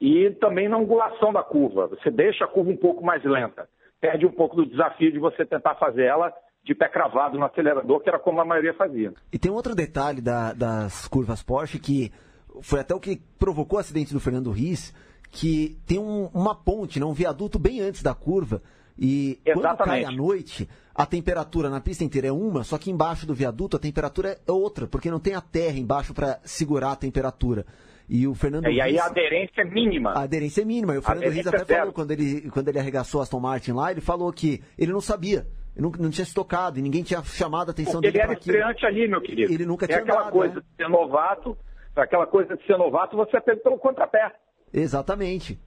[0.00, 1.88] e também na angulação da curva.
[1.88, 3.68] Você deixa a curva um pouco mais lenta.
[4.00, 6.32] Perde um pouco do desafio de você tentar fazer ela
[6.64, 9.12] de pé cravado no acelerador, que era como a maioria fazia.
[9.32, 12.12] E tem outro detalhe da, das curvas Porsche que
[12.60, 14.94] foi até o que provocou o acidente do Fernando Riz,
[15.30, 18.62] que tem um, uma ponte, né, um viaduto bem antes da curva.
[18.98, 19.76] E Exatamente.
[19.76, 23.34] quando cai à noite, a temperatura na pista inteira é uma, só que embaixo do
[23.34, 27.64] viaduto a temperatura é outra, porque não tem a terra embaixo para segurar a temperatura.
[28.06, 30.10] E o Fernando é, E aí a aderência é mínima.
[30.10, 30.94] A aderência é mínima.
[30.94, 33.72] E o Fernando Riz até é falou, quando ele, quando ele arregaçou a Aston Martin
[33.72, 35.46] lá, ele falou que ele não sabia
[35.80, 38.18] não, não tinha se tocado e ninguém tinha chamado a atenção Porque dele.
[38.18, 39.52] Ele era estreante ali, meu querido.
[39.52, 40.60] Ele nunca é tinha aquela dado, coisa né?
[40.60, 41.56] de ser novato,
[41.96, 44.32] aquela coisa de ser novato, você é pelo contrapé.
[44.72, 45.58] Exatamente.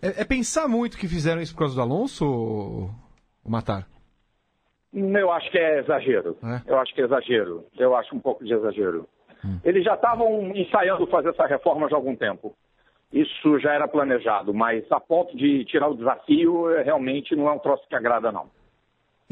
[0.00, 2.90] É, é, pensar muito que fizeram isso por causa do Alonso, ou,
[3.44, 3.86] ou Matar?
[4.92, 6.36] Eu acho que é exagero.
[6.42, 6.70] É?
[6.70, 7.64] Eu acho que é exagero.
[7.78, 9.08] Eu acho um pouco de exagero.
[9.42, 9.58] Hum.
[9.64, 12.54] Eles já estavam ensaiando fazer essa reforma já há algum tempo.
[13.10, 17.58] Isso já era planejado, mas a ponto de tirar o desafio, realmente não é um
[17.58, 18.48] troço que agrada, não.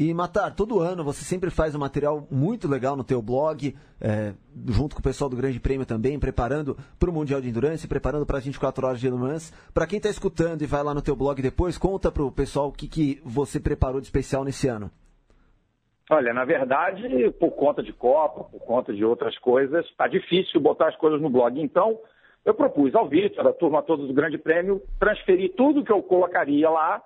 [0.01, 4.33] E Matar, todo ano você sempre faz um material muito legal no teu blog, é,
[4.67, 8.25] junto com o pessoal do Grande Prêmio também, preparando para o Mundial de Endurance, preparando
[8.25, 9.51] para as 24 horas de Le Mans.
[9.71, 12.69] Para quem está escutando e vai lá no teu blog depois, conta para o pessoal
[12.69, 14.89] o que, que você preparou de especial nesse ano.
[16.09, 20.87] Olha, na verdade, por conta de Copa, por conta de outras coisas, está difícil botar
[20.87, 21.61] as coisas no blog.
[21.61, 21.99] Então,
[22.43, 26.67] eu propus ao Vitor, a turma toda do Grande Prêmio, transferir tudo que eu colocaria
[26.71, 27.03] lá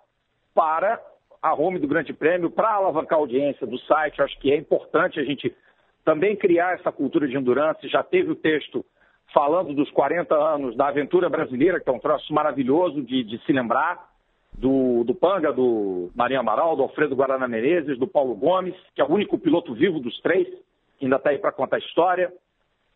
[0.53, 0.97] para
[1.45, 4.19] a home do Grande Prêmio para alavancar a audiência do site.
[4.19, 5.55] Acho que é importante a gente
[6.03, 7.87] também criar essa cultura de endurance.
[7.87, 8.83] Já teve o texto
[9.31, 13.53] falando dos 40 anos da aventura brasileira, que é um troço maravilhoso de, de se
[13.53, 14.09] lembrar,
[14.57, 19.05] do, do, Panga, do Marinho Amaral, do Alfredo Guarana Menezes, do Paulo Gomes, que é
[19.05, 20.47] o único piloto vivo dos três,
[20.97, 22.33] que ainda está aí para contar a história.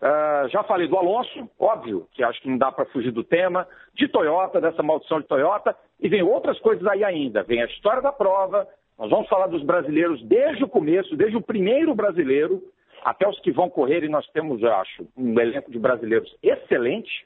[0.02, 3.68] Uh, já falei do Alonso, óbvio, que acho que não dá para fugir do tema,
[3.94, 7.44] de Toyota, dessa maldição de Toyota, e vem outras coisas aí ainda.
[7.44, 8.66] Vem a história da prova,
[8.98, 12.64] nós vamos falar dos brasileiros desde o começo, desde o primeiro brasileiro
[13.04, 17.26] até os que vão correr, e nós temos, acho, um elenco de brasileiros excelente.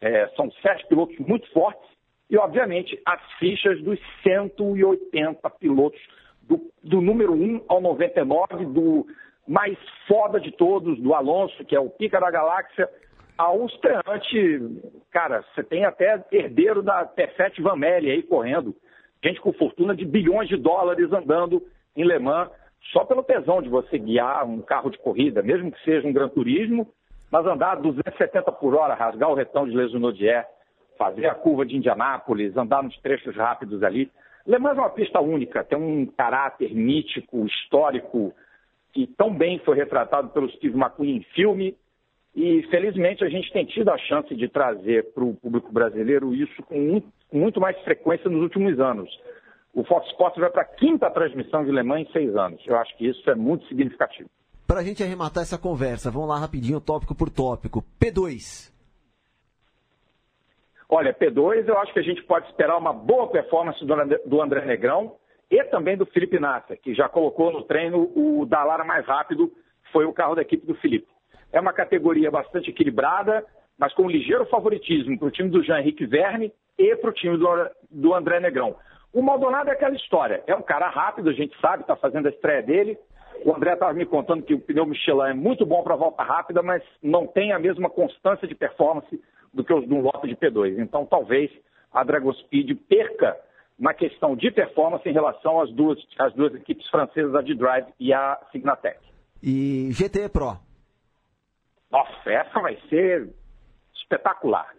[0.00, 1.88] É, são sete pilotos muito fortes,
[2.30, 6.00] e, obviamente, as fichas dos 180 pilotos,
[6.42, 9.06] do, do número 1 ao 99, do
[9.48, 9.76] mais
[10.06, 12.88] foda de todos, do Alonso, que é o pica da galáxia,
[13.38, 18.74] ao estreante, cara, você tem até herdeiro da Perfect Van Melle aí correndo,
[19.24, 21.62] gente com fortuna de bilhões de dólares andando
[21.96, 22.50] em Le Mans,
[22.92, 26.28] só pelo tesão de você guiar um carro de corrida, mesmo que seja um Gran
[26.28, 26.92] Turismo,
[27.30, 29.92] mas andar 270 por hora, rasgar o retão de Les
[30.96, 34.10] fazer a curva de Indianápolis, andar nos trechos rápidos ali.
[34.46, 38.34] Le Mans é uma pista única, tem um caráter mítico, histórico,
[38.92, 41.76] que tão bem foi retratado pelo Steve McQueen em filme.
[42.34, 46.62] E, felizmente, a gente tem tido a chance de trazer para o público brasileiro isso
[46.62, 49.08] com muito mais frequência nos últimos anos.
[49.74, 52.60] O Fox Sports vai para a quinta transmissão de Le Mans em seis anos.
[52.66, 54.28] Eu acho que isso é muito significativo.
[54.66, 57.82] Para a gente arrematar essa conversa, vamos lá rapidinho, tópico por tópico.
[58.00, 58.70] P2.
[60.88, 65.16] Olha, P2, eu acho que a gente pode esperar uma boa performance do André Negrão
[65.50, 69.50] e também do Felipe Nasser, que já colocou no treino o Dalara mais rápido,
[69.92, 71.08] foi o carro da equipe do Felipe.
[71.52, 73.44] É uma categoria bastante equilibrada,
[73.78, 77.38] mas com um ligeiro favoritismo para o time do Jean-Henrique Verne e para o time
[77.90, 78.76] do, André Negrão.
[79.12, 82.30] O Maldonado é aquela história, é um cara rápido, a gente sabe, está fazendo a
[82.30, 82.98] estreia dele.
[83.44, 86.62] O André estava me contando que o pneu Michelin é muito bom para volta rápida,
[86.62, 89.18] mas não tem a mesma constância de performance
[89.54, 90.78] do que os do lote de P2.
[90.78, 91.50] Então, talvez
[91.92, 93.36] a Dragospeed perca
[93.78, 98.12] na questão de performance em relação às duas, às duas equipes francesas, a D-Drive e
[98.12, 98.98] a Signatec.
[99.42, 100.58] E GT Pro?
[101.90, 103.28] Nossa, essa vai ser
[103.94, 104.74] espetacular.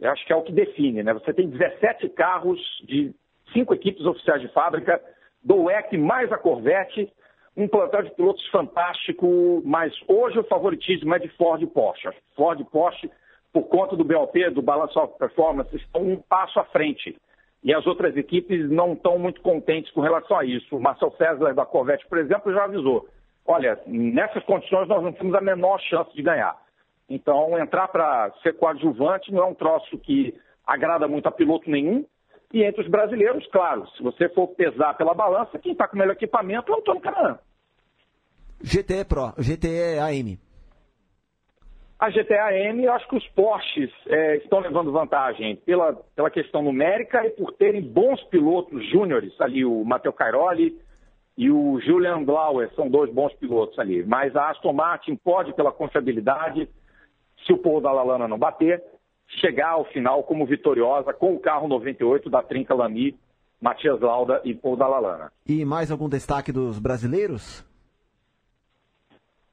[0.00, 1.12] Eu acho que é o que define, né?
[1.12, 3.14] Você tem 17 carros de
[3.52, 5.00] cinco equipes oficiais de fábrica,
[5.42, 7.12] do WEC mais a Corvette,
[7.56, 12.08] um plantel de pilotos fantástico, mas hoje o favoritismo é de Ford e Porsche.
[12.34, 13.10] Ford e Porsche,
[13.52, 17.16] por conta do BOP, do Balance of Performance, estão um passo à frente.
[17.64, 20.76] E as outras equipes não estão muito contentes com relação a isso.
[20.76, 23.08] O Marcel César da Corvette, por exemplo, já avisou.
[23.46, 26.56] Olha, nessas condições nós não temos a menor chance de ganhar.
[27.08, 30.34] Então, entrar para ser coadjuvante não é um troço que
[30.66, 32.04] agrada muito a piloto nenhum,
[32.52, 35.98] e entre os brasileiros, claro, se você for pesar pela balança, quem está com o
[35.98, 37.38] melhor equipamento é o Antônio Canan.
[38.62, 40.38] GTE Pro, GTE AM.
[41.98, 46.62] A GTA AM, eu acho que os Porsches é, estão levando vantagem pela, pela questão
[46.62, 50.76] numérica e por terem bons pilotos júniores ali, o Matteo Cairoli
[51.36, 54.04] e o Julian Blauer, são dois bons pilotos ali.
[54.04, 56.68] Mas a Aston Martin pode, pela confiabilidade,
[57.46, 58.82] se o Paul Dallalana não bater,
[59.40, 63.16] chegar ao final como vitoriosa com o carro 98 da Trinca Lamy,
[63.60, 65.32] Matias Lauda e Paul Dallalana.
[65.46, 67.64] E mais algum destaque dos brasileiros?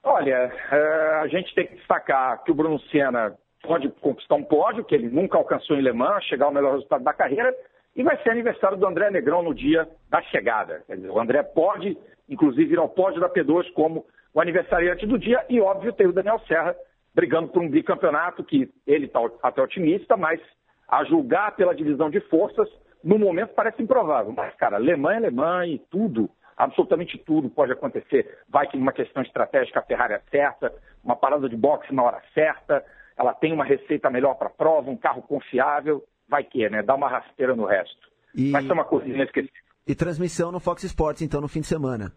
[0.04, 4.84] Olha, é, a gente tem que destacar que o Bruno Senna pode conquistar um pódio,
[4.84, 7.54] que ele nunca alcançou em Le Mans, chegar ao melhor resultado da carreira,
[7.96, 10.84] e vai ser aniversário do André Negrão no dia da chegada.
[10.90, 11.98] Dizer, o André pode,
[12.28, 16.14] inclusive, ir ao pódio da P2 como o aniversariante do dia, e óbvio, tem o
[16.14, 16.76] Daniel Serra,
[17.14, 20.40] brigando por um bicampeonato que ele está até otimista, mas
[20.88, 22.68] a julgar pela divisão de forças,
[23.04, 24.32] no momento parece improvável.
[24.32, 26.30] Mas, cara, Alemanha é Alemanha e tudo,
[26.62, 28.38] absolutamente tudo pode acontecer.
[28.48, 30.72] Vai que numa questão estratégica a Ferrari acerta,
[31.04, 32.86] uma parada de boxe na hora certa,
[33.18, 36.84] ela tem uma receita melhor para a prova, um carro confiável, vai que, né?
[36.84, 38.10] Dá uma rasteira no resto.
[38.36, 38.52] E...
[38.52, 39.62] Vai ser uma coisa inesquecível.
[39.88, 42.14] E transmissão no Fox Sports, então, no fim de semana.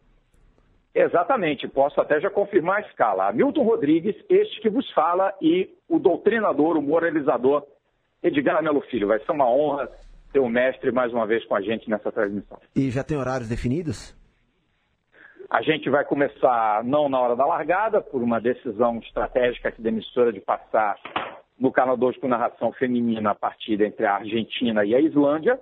[0.94, 3.32] Exatamente, posso até já confirmar a escala.
[3.32, 7.66] Milton Rodrigues, este que vos fala, e o doutrinador, o moralizador,
[8.22, 9.08] Edgar Melo Filho.
[9.08, 9.90] Vai ser uma honra
[10.32, 12.58] ter o mestre mais uma vez com a gente nessa transmissão.
[12.76, 14.14] E já tem horários definidos?
[15.54, 19.88] A gente vai começar não na hora da largada, por uma decisão estratégica aqui da
[19.88, 20.98] emissora de passar
[21.56, 25.60] no Canal 2 com narração feminina a partida entre a Argentina e a Islândia,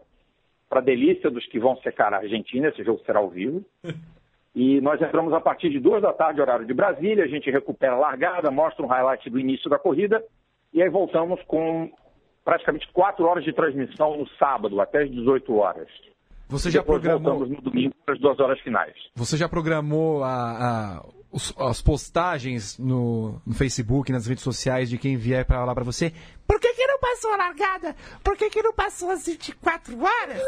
[0.66, 3.62] para delícia dos que vão secar a Argentina, esse jogo será ao vivo.
[4.54, 7.94] E nós entramos a partir de duas da tarde, horário de Brasília, a gente recupera
[7.94, 10.22] a largada, mostra um highlight do início da corrida,
[10.74, 11.90] e aí voltamos com
[12.44, 15.88] praticamente quatro horas de transmissão no sábado, até as 18 horas.
[16.52, 17.46] Você já programou...
[17.46, 18.94] no domingo para as duas horas finais.
[19.14, 24.98] Você já programou a, a os, as postagens no, no, Facebook, nas redes sociais de
[24.98, 26.12] quem vier para lá para você.
[26.46, 27.96] Por que, que não passou a largada?
[28.22, 30.42] Por que, que não passou as 24 horas?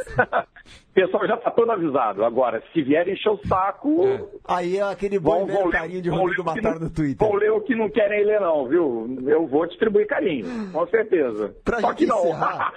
[0.91, 2.23] o pessoal já está todo avisado.
[2.23, 4.07] Agora, se vier encher o saco.
[4.07, 4.25] É.
[4.47, 7.27] Aí é aquele bom vão, carinho de Rodrigo Matar no Twitter.
[7.27, 9.19] Vão ler o que não querem ler, não, viu?
[9.27, 11.55] Eu vou distribuir carinho, com certeza.
[11.65, 12.19] Pra Só gente que não.
[12.19, 12.73] encerrar.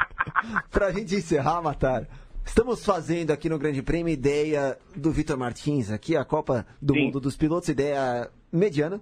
[0.72, 2.08] pra gente encerrar, Matar.
[2.44, 7.06] Estamos fazendo aqui no Grande Prêmio ideia do Vitor Martins, aqui a Copa do Sim.
[7.06, 9.00] Mundo dos Pilotos, ideia mediana.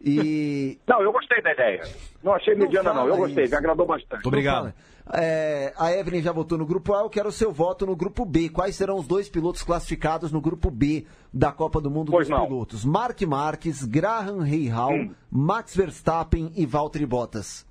[0.00, 0.78] E.
[0.86, 1.82] Não, eu gostei da ideia.
[2.22, 3.06] Não achei mediana, não.
[3.06, 3.08] não.
[3.08, 3.52] Eu gostei, isso.
[3.52, 4.12] me agradou bastante.
[4.12, 4.72] Muito obrigado.
[5.12, 8.24] É, a Evelyn já votou no grupo A, eu quero o seu voto no grupo
[8.24, 8.48] B.
[8.48, 12.36] Quais serão os dois pilotos classificados no grupo B da Copa do Mundo pois dos
[12.36, 12.46] não.
[12.46, 12.84] Pilotos?
[12.84, 15.14] Mark Marques, Graham Rahal, hum.
[15.30, 17.66] Max Verstappen e Valtteri Bottas.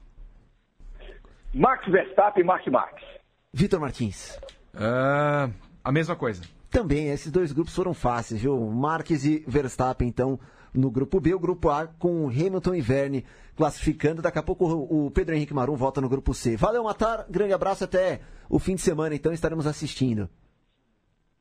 [1.54, 3.08] Max Verstappen e Mark Marques.
[3.54, 4.40] Vitor Martins.
[4.74, 5.54] Uh,
[5.84, 6.42] a mesma coisa.
[6.70, 8.58] também esses dois grupos foram fáceis, viu?
[8.70, 10.40] Marques e Verstappen, então,
[10.74, 14.22] no grupo B, o grupo A com Hamilton e Verne classificando.
[14.22, 16.56] Daqui a pouco o Pedro Henrique Marum volta no grupo C.
[16.56, 17.26] Valeu, Matar.
[17.30, 20.30] Grande abraço até o fim de semana, então estaremos assistindo.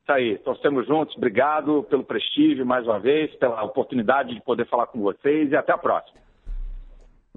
[0.02, 1.14] Isso aí, torcemos juntos.
[1.16, 5.72] Obrigado pelo prestígio mais uma vez, pela oportunidade de poder falar com vocês e até
[5.72, 6.18] a próxima.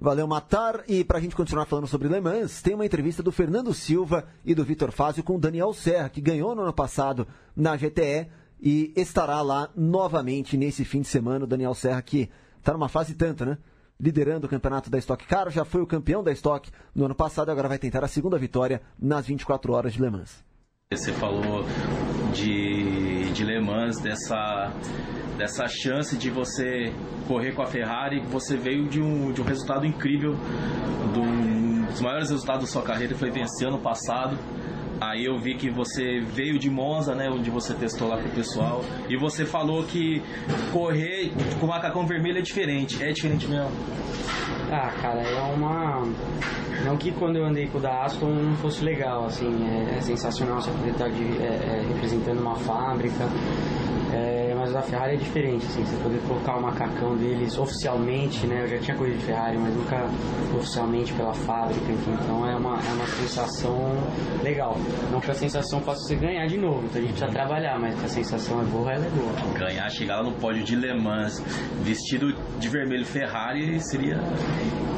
[0.02, 0.82] Valeu, Matar.
[0.88, 4.26] E para a gente continuar falando sobre Le Mans, tem uma entrevista do Fernando Silva
[4.44, 7.24] e do Vitor Fázio com o Daniel Serra, que ganhou no ano passado
[7.54, 8.26] na GTE
[8.60, 11.44] e estará lá novamente nesse fim de semana.
[11.44, 12.28] O Daniel Serra que
[12.58, 13.58] está numa fase tanta, né?
[14.00, 17.52] Liderando o campeonato da Stock Car, já foi o campeão da Stock no ano passado,
[17.52, 20.44] agora vai tentar a segunda vitória nas 24 horas de Le Mans.
[20.92, 21.64] Você falou
[22.34, 24.72] de, de Le Mans, dessa,
[25.36, 26.92] dessa chance de você
[27.26, 30.36] correr com a Ferrari, você veio de um, de um resultado incrível,
[31.16, 34.36] um dos maiores resultados da sua carreira, foi vencer ano passado.
[35.00, 38.32] Aí eu vi que você veio de Monza, né, onde você testou lá com o
[38.32, 40.22] pessoal, e você falou que
[40.72, 43.02] correr com macacão vermelho é diferente.
[43.02, 43.72] É diferente mesmo?
[44.70, 46.06] Ah, cara, é uma.
[46.84, 50.00] Não que quando eu andei com o da Aston não fosse legal, assim, é, é
[50.00, 53.24] sensacional você poder estar de, é, é, representando uma fábrica.
[54.14, 58.62] É, mas da Ferrari é diferente, assim, você poder colocar o macacão deles oficialmente, né?
[58.62, 60.08] Eu já tinha corrido de Ferrari, mas nunca
[60.56, 63.76] oficialmente pela fábrica, enfim, então é uma, é uma sensação
[64.40, 64.76] legal.
[65.10, 68.04] Não que a sensação possa você ganhar de novo, então a gente precisa trabalhar, mas
[68.04, 69.58] a sensação é boa, ela é boa.
[69.58, 71.42] Ganhar, chegar lá no pódio de Le Mans
[71.82, 74.20] vestido de vermelho Ferrari seria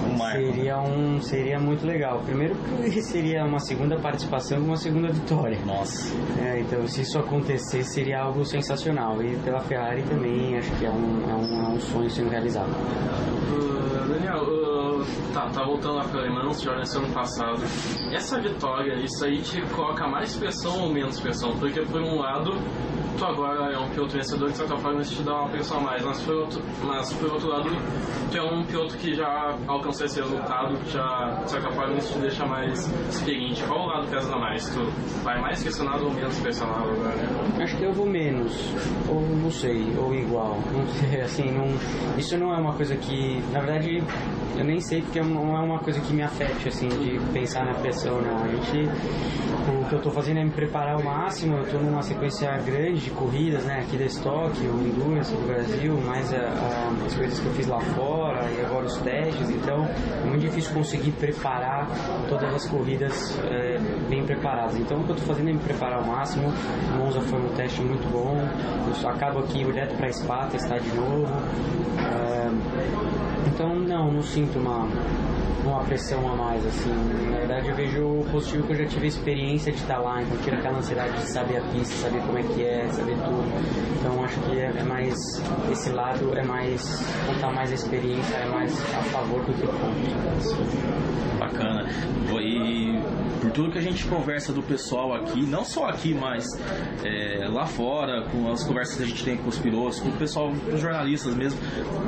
[0.05, 0.39] um marco.
[0.39, 2.21] Seria, um, seria muito legal.
[2.21, 2.55] Primeiro
[2.93, 5.59] que seria uma segunda participação e uma segunda vitória.
[5.65, 6.15] Nossa.
[6.39, 9.23] É, então se isso acontecer seria algo sensacional.
[9.23, 12.71] E pela Ferrari também acho que é um, é um, é um sonho sendo realizado.
[12.71, 17.62] Uh, Daniel, uh, tá, tá voltando lá para Le Mans, já nesse ano passado.
[18.12, 21.57] Essa vitória, isso aí te coloca mais pressão ou menos pressão?
[21.59, 22.53] Porque por um lado,
[23.19, 25.81] tu agora é um piloto vencedor de certa forma isso te dá uma pressão a
[25.81, 27.71] mais, mas por outro, mas por outro lado,
[28.31, 32.19] tu é um piloto que já alcançou esse resultado, já de certa forma isso te
[32.21, 33.62] deixa mais experiente.
[33.65, 34.69] Qual lado pesa mais?
[34.69, 34.81] Tu
[35.23, 37.62] vai mais pressionado ou menos pressionado agora?
[37.62, 38.53] Acho que eu vou menos,
[39.09, 40.59] ou não sei, ou igual.
[40.72, 41.66] Não sei, assim, não,
[42.18, 44.03] isso não é uma coisa que, na verdade,
[44.57, 47.74] eu nem sei porque não é uma coisa que me afete, assim, de pensar na
[47.74, 48.45] pressão, não.
[48.45, 48.88] A gente,
[49.68, 53.01] o que eu tô fazendo é me preparar ao máximo, eu tô numa sequência grande
[53.01, 57.38] de corridas, né, aqui da Stock, o Endurance do Brasil, mais a, a, as coisas
[57.38, 59.84] que eu fiz lá fora e agora os testes, então
[60.22, 61.88] é muito difícil conseguir preparar
[62.28, 63.78] todas as corridas é,
[64.09, 64.76] bem preparadas.
[64.76, 66.53] Então o que eu tô fazendo é me preparar ao máximo,
[66.97, 68.38] Monza foi um teste muito bom,
[68.86, 69.11] eu só
[69.41, 71.26] aqui direto para Spa testar de novo.
[71.99, 72.51] É,
[73.49, 74.89] então não, não sinto uma
[75.65, 76.93] uma pressão a mais, assim.
[77.31, 80.23] Na verdade, eu vejo o positivo que eu já tive a experiência de estar lá,
[80.23, 83.45] então tira aquela ansiedade de saber a pista, saber como é que é, saber tudo.
[83.99, 85.15] Então, acho que é, é mais,
[85.71, 91.15] esse lado é mais, contar mais a experiência, é mais a favor do que contra.
[91.39, 91.89] Bacana.
[92.41, 92.99] E
[93.41, 96.47] por tudo que a gente conversa do pessoal aqui, não só aqui, mas
[97.05, 100.17] é, lá fora, com as conversas que a gente tem com os pilotos, com o
[100.17, 101.61] pessoal, com os jornalistas mesmo,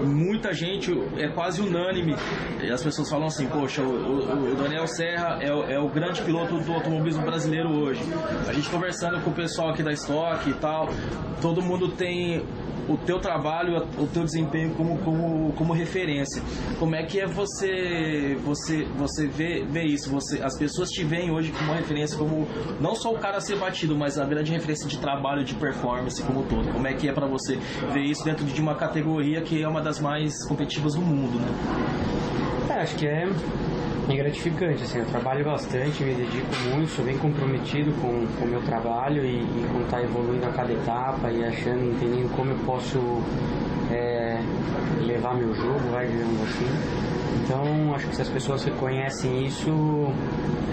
[0.04, 2.14] muita gente, é quase unânime,
[2.72, 6.58] as pessoas falam assim, poxa, o, o Daniel Serra é o, é o, grande piloto
[6.58, 8.02] do automobilismo brasileiro hoje.
[8.48, 10.88] A gente conversando com o pessoal aqui da Stock e tal,
[11.42, 12.42] todo mundo tem
[12.88, 16.42] o teu trabalho, o teu desempenho como, como, como referência.
[16.78, 20.10] Como é que é você você você vê, vê isso?
[20.10, 22.46] Você, as pessoas te veem hoje como uma referência, como
[22.80, 26.22] não só o cara a ser batido, mas a grande referência de trabalho, de performance
[26.22, 26.72] como todo.
[26.72, 27.56] Como é que é para você
[27.92, 31.48] ver isso dentro de uma categoria que é uma das mais competitivas do mundo, né?
[32.70, 33.26] É, acho que é
[34.08, 38.62] é gratificante, assim, eu trabalho bastante, me dedico muito, sou bem comprometido com o meu
[38.62, 42.58] trabalho e, e com estar tá evoluindo a cada etapa e achando, entendendo como eu
[42.64, 42.98] posso
[43.90, 44.38] é,
[45.00, 46.66] levar meu jogo, vai, digamos assim.
[47.42, 49.70] Então, acho que se as pessoas reconhecem isso,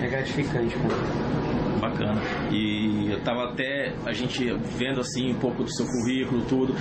[0.02, 1.43] é gratificante para mim
[1.84, 2.22] bacana.
[2.52, 6.76] E eu tava até a gente vendo assim um pouco do seu currículo, tudo.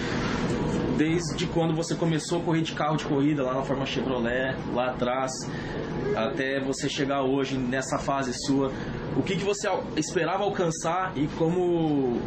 [0.96, 4.90] Desde quando você começou a correr de carro de corrida lá na forma Chevrolet, lá
[4.90, 5.32] atrás,
[6.16, 8.70] até você chegar hoje nessa fase sua,
[9.16, 12.20] o que, que você esperava alcançar e como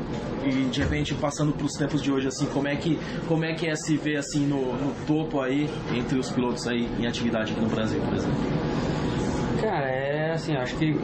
[0.43, 3.53] e de repente passando para os tempos de hoje assim como é que como é
[3.55, 7.53] que é se ver assim no, no topo aí entre os pilotos aí em atividade
[7.53, 8.37] aqui no Brasil por exemplo
[9.61, 10.99] Cara, é assim, acho que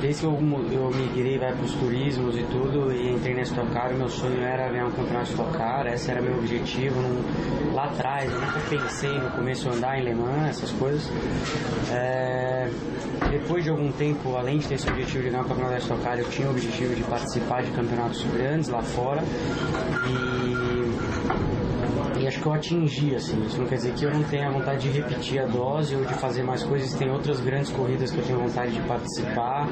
[0.00, 0.32] desde que eu,
[0.72, 4.86] eu migrei para os turismos e tudo e entrei na Stock meu sonho era ganhar
[4.86, 7.00] um campeonato de Stock Car, esse era meu objetivo.
[7.00, 11.10] Não, lá atrás, eu nunca pensei no começo andar em Le Mans, essas coisas.
[11.90, 12.68] É,
[13.30, 16.18] depois de algum tempo, além de ter esse objetivo de ganhar um campeonato Stock Car,
[16.18, 19.22] eu tinha o objetivo de participar de campeonatos grandes lá fora
[20.06, 21.47] e
[22.38, 23.44] acho que eu atingi, assim.
[23.44, 26.14] Isso não quer dizer que eu não tenha vontade de repetir a dose ou de
[26.14, 26.94] fazer mais coisas.
[26.94, 29.68] Tem outras grandes corridas que eu tenho vontade de participar,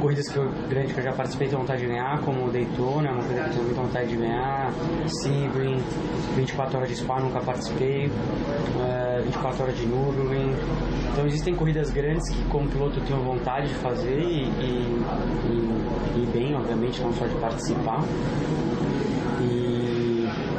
[0.00, 3.12] corridas que eu, grandes que eu já participei tenho vontade de ganhar, como o Daytona,
[3.12, 4.72] uma coisa que eu tenho muita vontade de ganhar,
[5.06, 5.78] Sebring,
[6.36, 10.54] 24 horas de Spa nunca participei, uh, 24 horas de Nürburgring.
[11.12, 15.04] Então existem corridas grandes que como piloto eu tenho vontade de fazer e, e,
[15.46, 18.02] e, e bem, obviamente, não só de participar.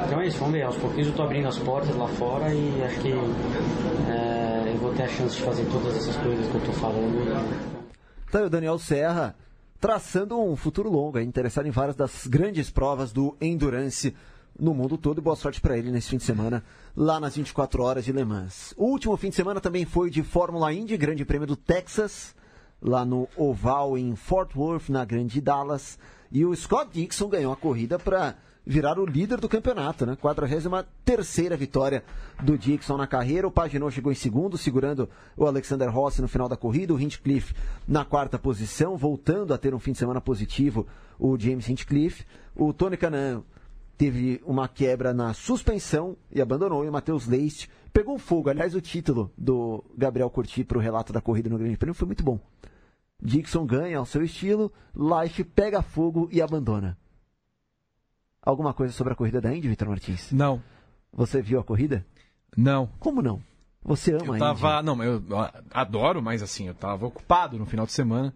[0.10, 0.64] Então é isso, vamos ver.
[0.64, 4.91] Aos pouquinhos eu estou abrindo as portas lá fora e acho que é, eu vou
[4.91, 7.80] ter a chance de fazer todas essas coisas que eu estou falando.
[8.28, 9.36] Então, o Daniel Serra
[9.80, 14.16] traçando um futuro longo, é interessado em várias das grandes provas do Endurance
[14.60, 16.64] no mundo todo e boa sorte para ele nesse fim de semana
[16.97, 18.74] lá nas 24 horas de Le Mans.
[18.78, 22.36] O último fim de semana também foi de Fórmula Indy, Grande Prêmio do Texas,
[22.82, 25.99] lá no Oval em Fort Worth, na Grande Dallas,
[26.32, 28.36] e o Scott Dixon ganhou a corrida para
[28.70, 30.16] virar o líder do campeonato, né?
[30.16, 32.04] 43 vitória
[32.44, 33.48] do Dixon na carreira.
[33.48, 36.94] O Paginot chegou em segundo, segurando o Alexander Rossi no final da corrida.
[36.94, 37.56] O Hinchcliffe
[37.88, 40.86] na quarta posição, voltando a ter um fim de semana positivo,
[41.18, 42.24] o James Hinchcliffe.
[42.56, 43.42] O Tony Canan
[43.98, 46.86] teve uma quebra na suspensão e abandonou.
[46.86, 48.52] E o Matheus Leist pegou fogo.
[48.52, 52.06] Aliás, o título do Gabriel Curti para o relato da corrida no Grande Prêmio foi
[52.06, 52.40] muito bom.
[53.20, 56.96] Dixon ganha ao seu estilo, Leist pega fogo e abandona
[58.50, 60.32] alguma coisa sobre a corrida da Indy, Vitor Martins?
[60.32, 60.62] Não.
[61.12, 62.06] Você viu a corrida?
[62.56, 62.89] Não.
[63.00, 63.41] Como não?
[63.84, 64.86] Você ama eu tava, a Indy?
[64.86, 65.24] Não, eu
[65.72, 68.34] adoro, mas assim, eu tava ocupado no final de semana.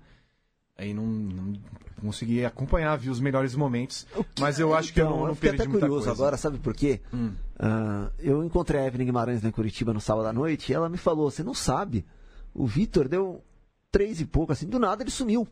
[0.78, 1.54] Aí não, não
[2.02, 4.08] consegui acompanhar, vi os melhores momentos.
[4.40, 6.74] Mas eu acho então, que eu não, não perdi até muita curioso agora, sabe por
[6.74, 7.00] quê?
[7.14, 7.34] Hum.
[7.56, 10.98] Uh, eu encontrei a Evelyn Guimarães em Curitiba no sábado à noite e ela me
[10.98, 12.06] falou: você não sabe,
[12.54, 13.44] o Vitor deu
[13.92, 15.48] três e pouco, assim, do nada ele sumiu.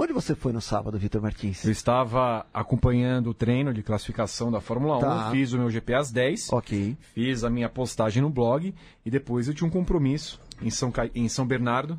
[0.00, 1.64] Onde você foi no sábado, Vitor Martins?
[1.64, 5.30] Eu estava acompanhando o treino de classificação da Fórmula tá.
[5.30, 6.96] 1, fiz o meu GP às 10, ok.
[7.00, 8.72] fiz a minha postagem no blog
[9.04, 11.10] e depois eu tinha um compromisso em São, Ca...
[11.12, 11.98] em São Bernardo.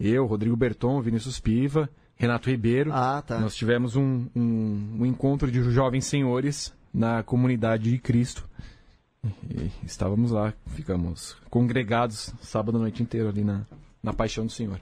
[0.00, 2.92] Eu, Rodrigo Berton, Vinícius Piva, Renato Ribeiro.
[2.94, 3.38] Ah, tá.
[3.38, 8.48] Nós tivemos um, um, um encontro de jovens senhores na comunidade de Cristo.
[9.50, 13.66] E estávamos lá, ficamos congregados sábado à noite inteiro ali na,
[14.02, 14.80] na Paixão do Senhor.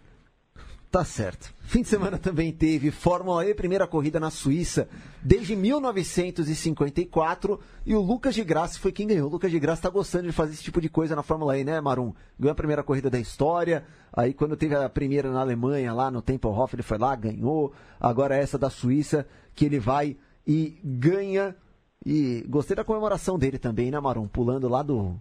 [0.97, 1.53] Tá certo.
[1.61, 4.89] Fim de semana também teve Fórmula E, primeira corrida na Suíça
[5.23, 7.61] desde 1954.
[7.85, 9.29] E o Lucas de Graça foi quem ganhou.
[9.29, 11.65] O Lucas de Graça tá gostando de fazer esse tipo de coisa na Fórmula E,
[11.65, 12.15] né, Marum?
[12.41, 13.85] Ganhou a primeira corrida da história.
[14.11, 17.75] Aí, quando teve a primeira na Alemanha, lá no Tempelhof, ele foi lá, ganhou.
[18.01, 20.17] Agora essa da Suíça, que ele vai
[20.47, 21.55] e ganha.
[22.07, 24.27] E gostei da comemoração dele também, né, Marum?
[24.27, 25.21] Pulando lá do,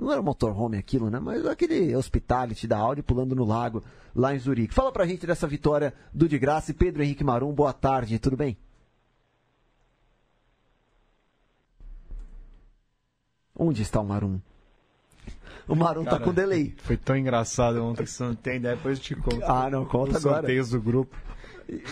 [0.00, 1.18] não era motorhome aquilo, né?
[1.20, 3.82] Mas aquele hospitality da Audi pulando no lago
[4.14, 4.74] lá em Zurique.
[4.74, 7.52] Fala pra gente dessa vitória do De Graça e Pedro Henrique Marum.
[7.52, 8.56] Boa tarde, tudo bem?
[13.56, 14.40] Onde está o Marum?
[15.68, 16.74] O Marum tá Cara, tá com delay.
[16.78, 19.44] Foi tão engraçado ontem que você não tem ideia, depois eu te conto.
[19.44, 20.38] Ah, não, conta Os agora.
[20.38, 21.16] sorteios do grupo.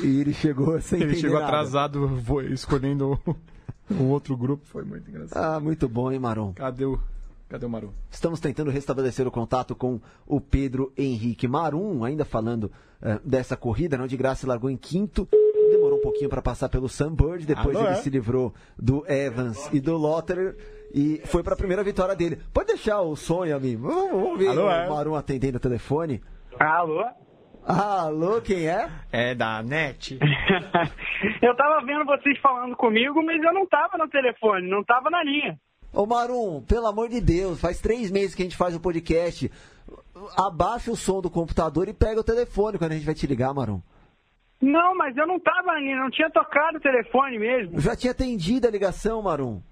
[0.02, 1.46] E ele chegou sem Ele chegou nada.
[1.46, 2.10] atrasado
[2.50, 3.20] escolhendo
[3.90, 5.56] o outro grupo, foi muito engraçado.
[5.56, 6.52] Ah, muito bom, hein, Marum?
[6.54, 6.98] Cadê o...
[7.48, 7.92] Cadê o Marum?
[8.10, 13.96] Estamos tentando restabelecer o contato com o Pedro Henrique Marum, ainda falando uh, dessa corrida,
[13.96, 15.26] não de graça, largou em quinto.
[15.70, 18.02] Demorou um pouquinho para passar pelo Sunbird, depois Alô, ele é?
[18.02, 20.56] se livrou do Evans e do Lotterer
[20.94, 22.38] e foi para a primeira vitória dele.
[22.52, 23.88] Pode deixar o sonho, amigo.
[23.88, 24.88] Vamos, vamos ver Alô, o é?
[24.88, 26.22] Marum atendendo o telefone.
[26.60, 27.02] Alô?
[27.64, 28.90] Alô, quem é?
[29.10, 30.18] É da NET.
[31.42, 35.22] eu tava vendo vocês falando comigo, mas eu não tava no telefone, não tava na
[35.22, 35.58] linha.
[35.92, 39.50] Ô Marum, pelo amor de Deus, faz três meses que a gente faz o podcast.
[40.36, 43.54] Abaixa o som do computador e pega o telefone quando a gente vai te ligar,
[43.54, 43.80] Marum.
[44.60, 47.76] Não, mas eu não tava ali, não tinha tocado o telefone mesmo.
[47.76, 49.62] Eu já tinha atendido a ligação, Marum.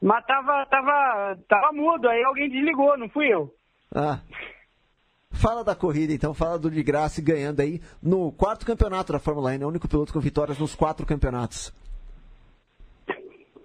[0.00, 3.52] Mas tava, tava, tava mudo, aí alguém desligou, não fui eu.
[3.94, 4.20] Ah.
[5.30, 9.50] Fala da corrida, então, fala do de graça ganhando aí no quarto campeonato da Fórmula
[9.50, 11.72] 1, é o único piloto com vitórias nos quatro campeonatos.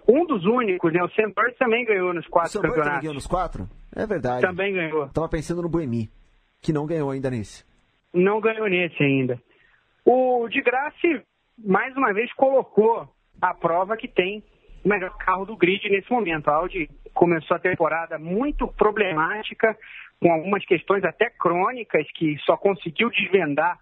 [0.06, 1.02] Um dos únicos, né?
[1.02, 2.84] O Sandberg também ganhou nos quatro o campeonatos.
[2.84, 3.68] também ganhou nos quatro?
[3.96, 4.42] É verdade.
[4.42, 5.08] Também ganhou.
[5.08, 6.10] Tava pensando no Boemi,
[6.60, 7.64] que não ganhou ainda nesse.
[8.12, 9.40] Não ganhou nesse ainda.
[10.04, 11.22] O de Graça,
[11.58, 13.08] mais uma vez, colocou
[13.40, 14.42] a prova que tem
[14.84, 16.48] o melhor carro do grid nesse momento.
[16.48, 19.76] A Audi começou a temporada muito problemática,
[20.20, 23.78] com algumas questões até crônicas que só conseguiu desvendar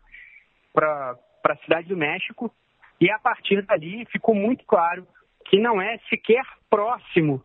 [0.73, 2.53] para a cidade do México.
[3.01, 5.07] E a partir dali ficou muito claro
[5.45, 7.43] que não é sequer próximo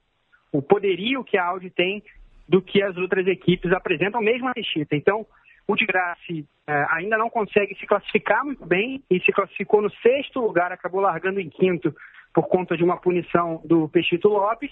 [0.52, 2.04] o poderio que a Audi tem
[2.48, 4.88] do que as outras equipes apresentam, mesmo a Teixeira.
[4.93, 5.26] Então,
[5.68, 9.91] o de Grassi é, ainda não consegue se classificar muito bem e se classificou no
[9.95, 11.93] sexto lugar, acabou largando em quinto
[12.34, 14.72] por conta de uma punição do Peixito Lopes.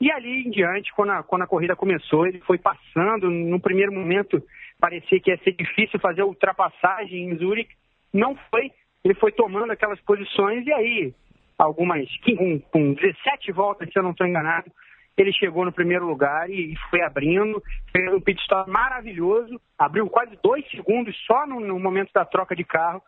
[0.00, 3.30] E ali em diante, quando a, quando a corrida começou, ele foi passando.
[3.30, 4.42] No primeiro momento,
[4.80, 7.70] parecia que ia ser difícil fazer a ultrapassagem em Zurich.
[8.12, 8.70] Não foi.
[9.04, 11.14] Ele foi tomando aquelas posições e aí,
[11.58, 14.70] algumas, com, com 17 voltas, se eu não estou enganado,
[15.16, 20.38] ele chegou no primeiro lugar e foi abrindo, fez um pit stop maravilhoso, abriu quase
[20.42, 23.02] dois segundos só no, no momento da troca de carro,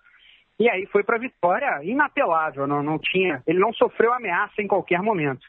[0.59, 4.67] e aí foi para a vitória inapelável, não, não tinha, ele não sofreu ameaça em
[4.67, 5.47] qualquer momento.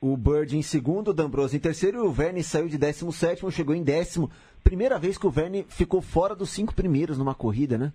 [0.00, 3.74] O Bird em segundo, o D'Ambrosio em terceiro e o Verne saiu de 17 chegou
[3.74, 4.30] em décimo.
[4.64, 7.92] Primeira vez que o Verne ficou fora dos cinco primeiros numa corrida, né?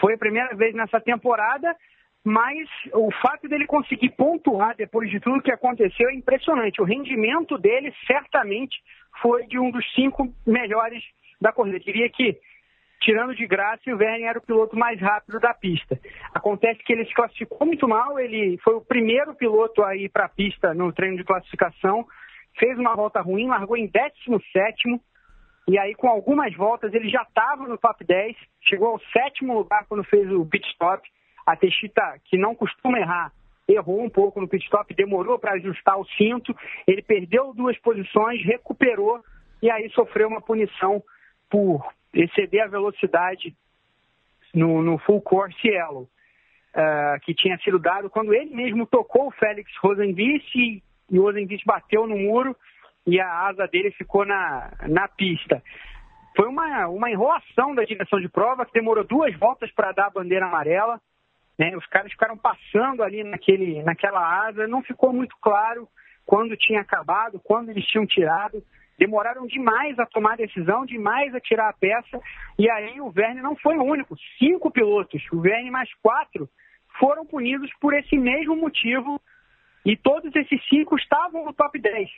[0.00, 1.76] Foi a primeira vez nessa temporada
[2.26, 6.82] mas o fato dele conseguir pontuar depois de tudo que aconteceu é impressionante.
[6.82, 8.76] O rendimento dele certamente
[9.22, 11.04] foi de um dos cinco melhores
[11.40, 11.76] da corrida.
[11.76, 12.36] Eu diria que,
[13.00, 16.00] tirando de graça, o Verne era o piloto mais rápido da pista.
[16.34, 20.24] Acontece que ele se classificou muito mal, ele foi o primeiro piloto a ir para
[20.24, 22.04] a pista no treino de classificação,
[22.58, 25.00] fez uma volta ruim, largou em 17
[25.68, 29.86] e aí com algumas voltas ele já estava no top 10, chegou ao sétimo lugar
[29.88, 31.08] quando fez o pit stop
[31.46, 33.32] a Teixeira, que não costuma errar,
[33.68, 36.54] errou um pouco no pit stop, demorou para ajustar o cinto,
[36.86, 39.22] ele perdeu duas posições, recuperou
[39.62, 41.02] e aí sofreu uma punição
[41.48, 43.54] por exceder a velocidade
[44.54, 49.32] no, no full course yellow, uh, que tinha sido dado quando ele mesmo tocou o
[49.32, 52.56] Félix Rosenvist e, e o Rosenvist bateu no muro
[53.06, 55.62] e a asa dele ficou na, na pista.
[56.36, 60.10] Foi uma, uma enrolação da direção de prova que demorou duas voltas para dar a
[60.10, 61.00] bandeira amarela.
[61.58, 61.76] Né?
[61.76, 65.88] Os caras ficaram passando ali naquele, naquela asa, não ficou muito claro
[66.24, 68.62] quando tinha acabado, quando eles tinham tirado.
[68.98, 72.20] Demoraram demais a tomar a decisão, demais a tirar a peça,
[72.58, 74.16] e aí o Verne não foi o único.
[74.38, 76.48] Cinco pilotos, o Verne mais quatro,
[76.98, 79.20] foram punidos por esse mesmo motivo,
[79.84, 82.08] e todos esses cinco estavam no top 10.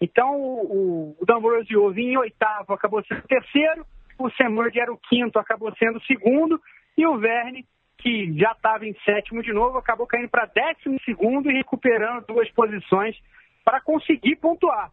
[0.00, 3.86] Então o, o D'Ambrosio vinha em oitavo, acabou sendo terceiro,
[4.18, 6.60] o Semurd era o quinto, acabou sendo segundo,
[6.98, 7.64] e o Verne
[7.98, 12.50] que já estava em sétimo de novo, acabou caindo para décimo segundo e recuperando duas
[12.50, 13.16] posições
[13.64, 14.92] para conseguir pontuar.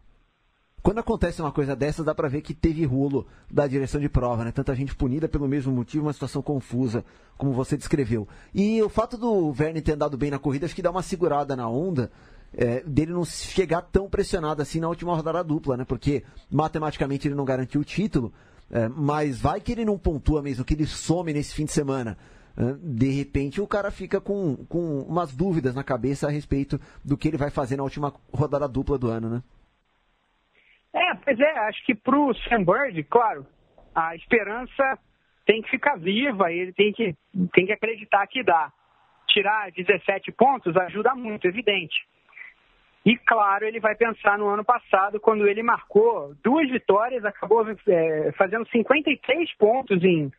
[0.82, 4.44] Quando acontece uma coisa dessas, dá para ver que teve rolo da direção de prova,
[4.44, 4.52] né?
[4.52, 7.02] Tanta gente punida pelo mesmo motivo, uma situação confusa,
[7.38, 8.28] como você descreveu.
[8.54, 11.56] E o fato do Verne ter andado bem na corrida, acho que dá uma segurada
[11.56, 12.10] na onda,
[12.52, 15.86] é, dele não chegar tão pressionado assim na última rodada dupla, né?
[15.86, 18.30] Porque matematicamente ele não garantiu o título,
[18.70, 22.18] é, mas vai que ele não pontua mesmo, que ele some nesse fim de semana
[22.56, 27.28] de repente o cara fica com, com umas dúvidas na cabeça a respeito do que
[27.28, 29.42] ele vai fazer na última rodada dupla do ano, né?
[30.92, 33.44] É, pois é, acho que pro Sam Bird, claro,
[33.92, 34.98] a esperança
[35.44, 37.16] tem que ficar viva, ele tem que,
[37.52, 38.72] tem que acreditar que dá.
[39.26, 41.96] Tirar 17 pontos ajuda muito, evidente.
[43.04, 48.32] E claro, ele vai pensar no ano passado, quando ele marcou duas vitórias, acabou é,
[48.38, 50.32] fazendo 53 pontos em,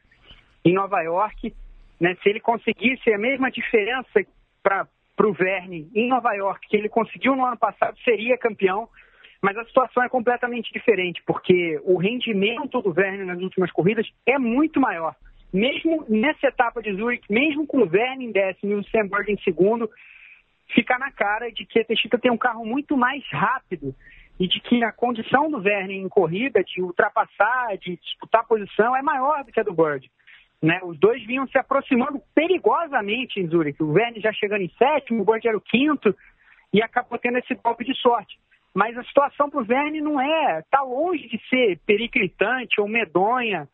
[0.63, 1.53] em Nova York
[2.00, 2.16] né?
[2.22, 4.26] Se ele conseguisse a mesma diferença
[4.62, 4.88] para
[5.24, 8.89] o Verne em Nova York que ele conseguiu no ano passado, seria campeão.
[9.41, 14.39] Mas a situação é completamente diferente, porque o rendimento do Verne nas últimas corridas é
[14.39, 15.16] muito maior.
[15.54, 19.32] Mesmo nessa etapa de Zurich, mesmo com o Verne em décimo e o Sam Bird
[19.32, 19.89] em segundo,
[20.74, 23.93] fica na cara de que a Teixeira tem um carro muito mais rápido
[24.39, 29.02] e de que a condição do Verne em corrida, de ultrapassar, de disputar posição, é
[29.02, 30.10] maior do que a do Bird.
[30.62, 30.80] Né?
[30.84, 33.82] Os dois vinham se aproximando perigosamente em Zurich.
[33.82, 36.16] O Verne já chegando em sétimo, o Borg era o quinto,
[36.74, 38.38] e acabou tendo esse golpe de sorte.
[38.74, 43.70] Mas a situação para o Verne não é, está longe de ser periclitante ou medonha.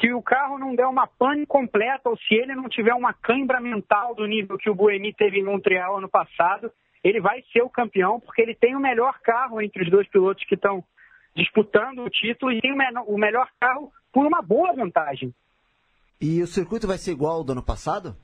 [0.00, 3.60] Se o carro não der uma pane completa ou se ele não tiver uma cãibra
[3.60, 6.72] mental do nível que o Buemi teve em Montreal ano passado,
[7.04, 10.44] ele vai ser o campeão porque ele tem o melhor carro entre os dois pilotos
[10.44, 10.82] que estão
[11.36, 15.34] disputando o título e tem o melhor carro por uma boa vantagem.
[16.22, 18.14] E o circuito vai ser igual ao do ano passado?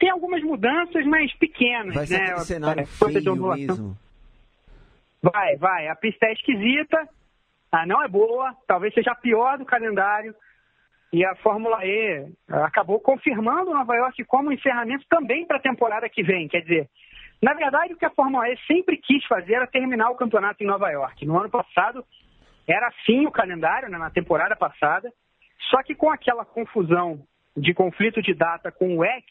[0.00, 2.38] Tem algumas mudanças, mas pequenas, vai ser né?
[2.38, 3.96] cenário é, feio mesmo.
[5.22, 5.88] Vai, vai.
[5.88, 7.08] A pista é esquisita,
[7.70, 10.34] ah, não é boa, talvez seja a pior do calendário.
[11.12, 16.22] E a Fórmula E acabou confirmando Nova York como encerramento também para a temporada que
[16.22, 16.48] vem.
[16.48, 16.90] Quer dizer,
[17.40, 20.66] Na verdade, o que a Fórmula E sempre quis fazer era terminar o campeonato em
[20.66, 21.24] Nova York.
[21.24, 22.04] No ano passado,
[22.66, 25.10] era assim o calendário, né, na temporada passada,
[25.70, 27.22] só que com aquela confusão
[27.56, 29.24] de conflito de data com o EC,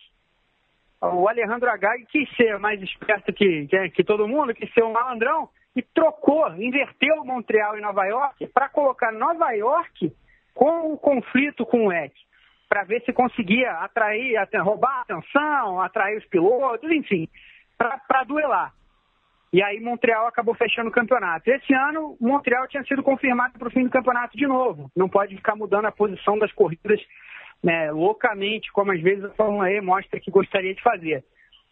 [1.02, 4.92] o Alejandro Agag quis ser mais esperto que, que, que todo mundo, quis ser um
[4.92, 10.12] malandrão, e trocou, inverteu Montreal e Nova York para colocar Nova York
[10.56, 12.12] com o conflito com o EC,
[12.68, 17.30] para ver se conseguia atrair, roubar a atenção, atrair os pilotos, enfim,
[17.78, 18.74] para duelar.
[19.52, 21.50] E aí Montreal acabou fechando o campeonato.
[21.50, 24.92] Esse ano, Montreal tinha sido confirmado para o fim do campeonato de novo.
[24.96, 27.00] Não pode ficar mudando a posição das corridas
[27.64, 31.24] né, loucamente, como às vezes a Fórmula E mostra que gostaria de fazer.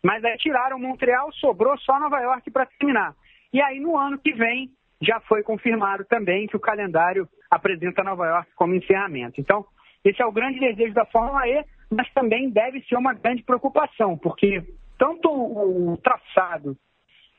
[0.04, 3.14] Mas aí tiraram Montreal, sobrou só Nova York para terminar.
[3.52, 4.70] E aí no ano que vem
[5.02, 9.42] já foi confirmado também que o calendário apresenta Nova York como encerramento.
[9.42, 9.66] Então,
[10.04, 14.18] esse é o grande desejo da Fórmula E, mas também deve ser uma grande preocupação,
[14.18, 14.64] porque
[14.98, 16.78] tanto o traçado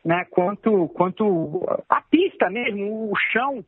[0.06, 3.64] né, quanto, quanto a pista mesmo, o chão,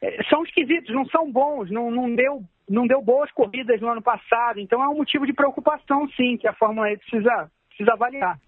[0.00, 4.00] é, são esquisitos, não são bons, não, não, deu, não deu boas corridas no ano
[4.00, 8.38] passado, então é um motivo de preocupação, sim, que a Fórmula E precisa, precisa avaliar.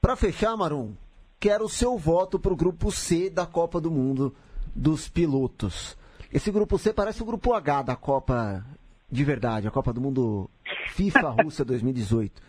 [0.00, 0.94] Para fechar, Marum,
[1.40, 4.32] quero o seu voto para o grupo C da Copa do Mundo
[4.72, 5.98] dos pilotos.
[6.32, 8.64] Esse grupo C parece o grupo H da Copa
[9.10, 10.48] de verdade, a Copa do Mundo
[10.90, 12.40] FIFA Rússia 2018.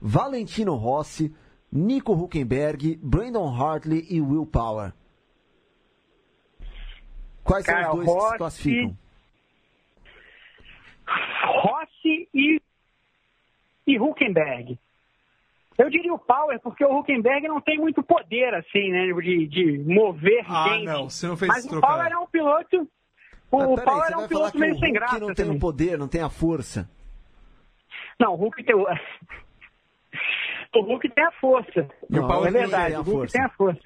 [0.00, 1.32] Valentino Rossi,
[1.74, 4.92] Nico Huckenberg, Brandon Hartley e Will Power.
[7.42, 8.98] Quais Cara, são os dois Rossi, que se classificam?
[11.46, 12.62] Rossi e,
[13.88, 14.78] e Huckenberg.
[15.76, 19.78] Eu diria o Power, porque o Huckenberg não tem muito poder, assim, né, de, de
[19.78, 20.84] mover ah, gente.
[20.84, 22.88] não, você não fez Mas o Power é um piloto...
[23.50, 25.18] O Mas, Power é um piloto meio sem graça.
[25.18, 26.88] não tem o poder, não tem a força.
[28.18, 28.74] Não, o Hulk tem...
[30.74, 31.88] O Hulk tem a força.
[32.08, 33.32] Não, o Power é verdade, o Hulk força.
[33.32, 33.80] tem a força.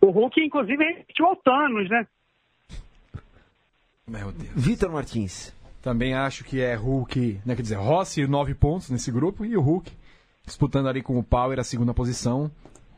[0.00, 2.06] O Hulk, inclusive, repetiu o Thanos, né?
[4.06, 4.52] Meu Deus.
[4.54, 5.54] Vitor Martins.
[5.82, 9.60] Também acho que é Hulk, né, quer dizer, Rossi, nove pontos nesse grupo, e o
[9.60, 9.92] Hulk
[10.44, 12.50] disputando ali com o Power a segunda posição.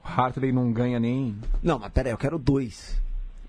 [0.02, 1.36] O Hartley não ganha nem.
[1.62, 3.00] Não, mas peraí, eu quero dois.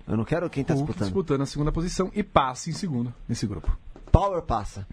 [0.06, 1.04] Eu não quero quem está disputando.
[1.04, 3.74] disputando a segunda posição e passa em segundo nesse grupo.
[4.10, 4.86] Power passa.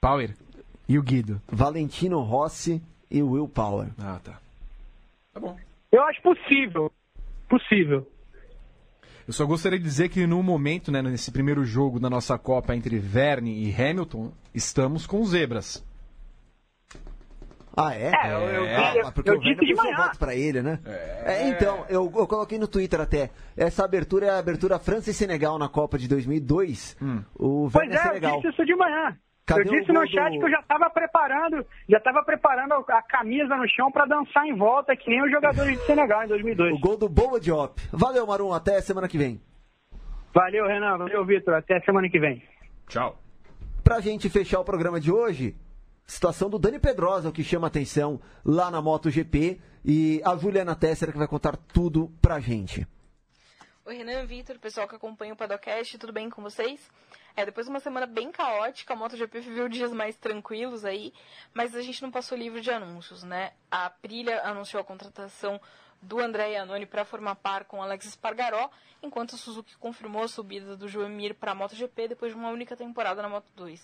[0.00, 0.34] Power
[0.88, 1.40] e o Guido.
[1.46, 3.88] Valentino Rossi e Will Power.
[3.98, 4.40] Ah, tá.
[5.34, 5.56] Tá bom.
[5.92, 6.90] Eu acho possível.
[7.48, 8.08] Possível.
[9.28, 12.74] Eu só gostaria de dizer que no momento, né, nesse primeiro jogo da nossa Copa
[12.74, 15.84] entre Verne e Hamilton, estamos com zebras.
[17.76, 18.12] Ah, é?
[18.22, 19.00] É, eu, eu, é.
[19.00, 19.96] eu, porque eu o disse de manhã.
[19.96, 20.78] voto pra ele, né?
[20.84, 21.34] É.
[21.34, 23.30] é então, eu, eu, coloquei no Twitter até.
[23.56, 26.96] Essa abertura é a abertura França e Senegal na Copa de 2002.
[27.00, 27.22] Hum.
[27.34, 28.34] O pois é, Senegal.
[28.34, 29.16] eu disse isso de manhã.
[29.44, 30.38] Cadê eu disse no chat do...
[30.38, 34.56] que eu já estava preparando, já estava preparando a camisa no chão para dançar em
[34.56, 36.74] volta, que nem os jogadores de Senegal em 2002.
[36.74, 37.80] O gol do Boa Diop.
[37.92, 38.52] Valeu, Marum.
[38.52, 39.40] Até semana que vem.
[40.32, 40.96] Valeu, Renan.
[40.96, 41.54] Valeu, Vitor.
[41.54, 42.42] Até semana que vem.
[42.88, 43.18] Tchau.
[43.82, 45.56] Pra gente fechar o programa de hoje,
[46.06, 49.60] situação do Dani Pedrosa, o que chama atenção lá na MotoGP.
[49.84, 52.86] E a Juliana Tesser que vai contar tudo pra gente.
[53.84, 56.88] Oi, Renan, Vitor, pessoal que acompanha o Padocast, tudo bem com vocês?
[57.36, 61.12] É, depois de uma semana bem caótica, a MotoGP viveu dias mais tranquilos aí,
[61.54, 63.52] mas a gente não passou livre de anúncios, né?
[63.70, 65.60] A Aprilia anunciou a contratação
[66.02, 68.68] do André Iannone para formar par com Alex Espargaró,
[69.00, 72.76] enquanto Suzuki confirmou a subida do João Mir para a MotoGP depois de uma única
[72.76, 73.80] temporada na Moto2.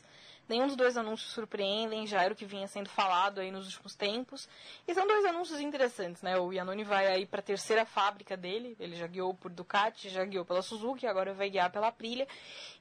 [0.48, 3.94] Nenhum dos dois anúncios surpreendem, já era o que vinha sendo falado aí nos últimos
[3.94, 4.48] tempos.
[4.86, 6.38] E são dois anúncios interessantes, né?
[6.38, 10.24] O Iannone vai aí para a terceira fábrica dele, ele já guiou por Ducati, já
[10.24, 12.26] guiou pela Suzuki, agora vai guiar pela Aprilia.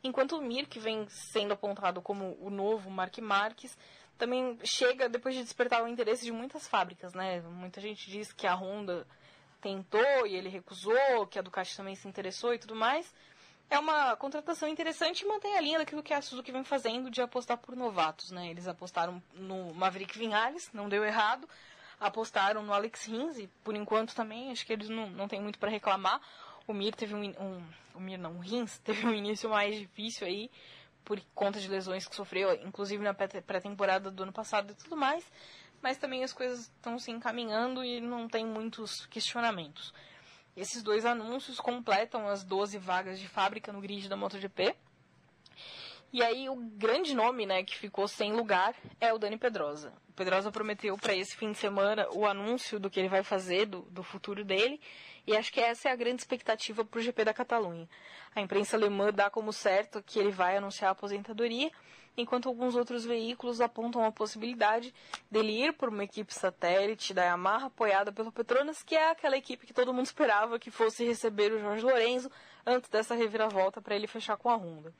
[0.03, 3.77] Enquanto o Mir, que vem sendo apontado como o novo Mark Marques,
[4.17, 7.41] também chega depois de despertar o interesse de muitas fábricas, né?
[7.41, 9.05] Muita gente diz que a Honda
[9.68, 13.13] tentou e ele recusou, que a Ducati também se interessou e tudo mais
[13.70, 17.22] é uma contratação interessante e mantém a linha daquilo que a Suzuki vem fazendo de
[17.22, 18.49] apostar por novatos, né?
[18.49, 21.47] Eles apostaram no Maverick Vinales, não deu errado.
[21.99, 25.59] Apostaram no Alex Rins e, por enquanto, também, acho que eles não, não têm muito
[25.59, 26.22] para reclamar.
[26.65, 27.63] O Mir teve um, um,
[27.95, 30.49] O Mir não, o Rins teve um início mais difícil aí,
[31.03, 35.26] por conta de lesões que sofreu, inclusive na pré-temporada do ano passado e tudo mais.
[35.82, 39.93] Mas também as coisas estão se encaminhando e não tem muitos questionamentos.
[40.55, 44.75] Esses dois anúncios completam as 12 vagas de fábrica no grid da MotoGP.
[46.11, 49.93] E aí o grande nome, né, que ficou sem lugar é o Dani Pedrosa.
[50.09, 53.65] O Pedrosa prometeu para esse fim de semana o anúncio do que ele vai fazer,
[53.65, 54.82] do, do futuro dele,
[55.28, 57.88] e acho que essa é a grande expectativa para o GP da Catalunha.
[58.34, 61.69] A imprensa alemã dá como certo que ele vai anunciar a aposentadoria,
[62.18, 64.93] enquanto alguns outros veículos apontam a possibilidade
[65.30, 69.68] dele ir por uma equipe satélite da Yamaha apoiada pelo Petronas, que é aquela equipe
[69.68, 72.32] que todo mundo esperava que fosse receber o Jorge Lorenzo
[72.65, 74.93] antes dessa reviravolta para ele fechar com a Honda.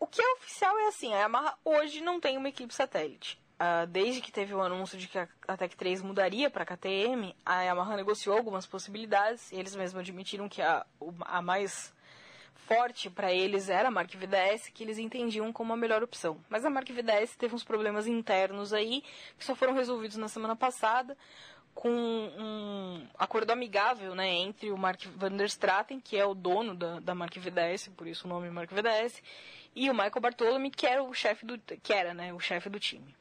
[0.00, 3.38] O que é oficial é assim, a Yamaha hoje não tem uma equipe satélite.
[3.60, 7.34] Uh, desde que teve o anúncio de que a Tech 3 mudaria para a KTM,
[7.44, 9.50] a Yamaha negociou algumas possibilidades.
[9.50, 10.86] Eles mesmos admitiram que a,
[11.22, 11.92] a mais
[12.68, 16.38] forte para eles era a Mark VDS, que eles entendiam como a melhor opção.
[16.50, 19.02] Mas a Mark VDS teve uns problemas internos aí,
[19.38, 21.16] que só foram resolvidos na semana passada,
[21.74, 26.74] com um acordo amigável né, entre o Mark van der Straten, que é o dono
[26.74, 29.22] da, da Mark VDS, por isso o nome Mark VDS,
[29.74, 32.78] e o Michael Bartolome, que era o chefe do que era, né, o chefe do
[32.78, 33.17] time.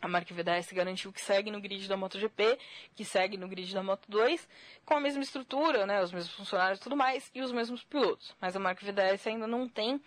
[0.00, 2.58] A Mark VDS garantiu que segue no grid da MotoGP,
[2.94, 4.46] que segue no grid da Moto2,
[4.84, 8.34] com a mesma estrutura, né, os mesmos funcionários e tudo mais, e os mesmos pilotos.
[8.40, 10.00] Mas a Mark VDS ainda não tem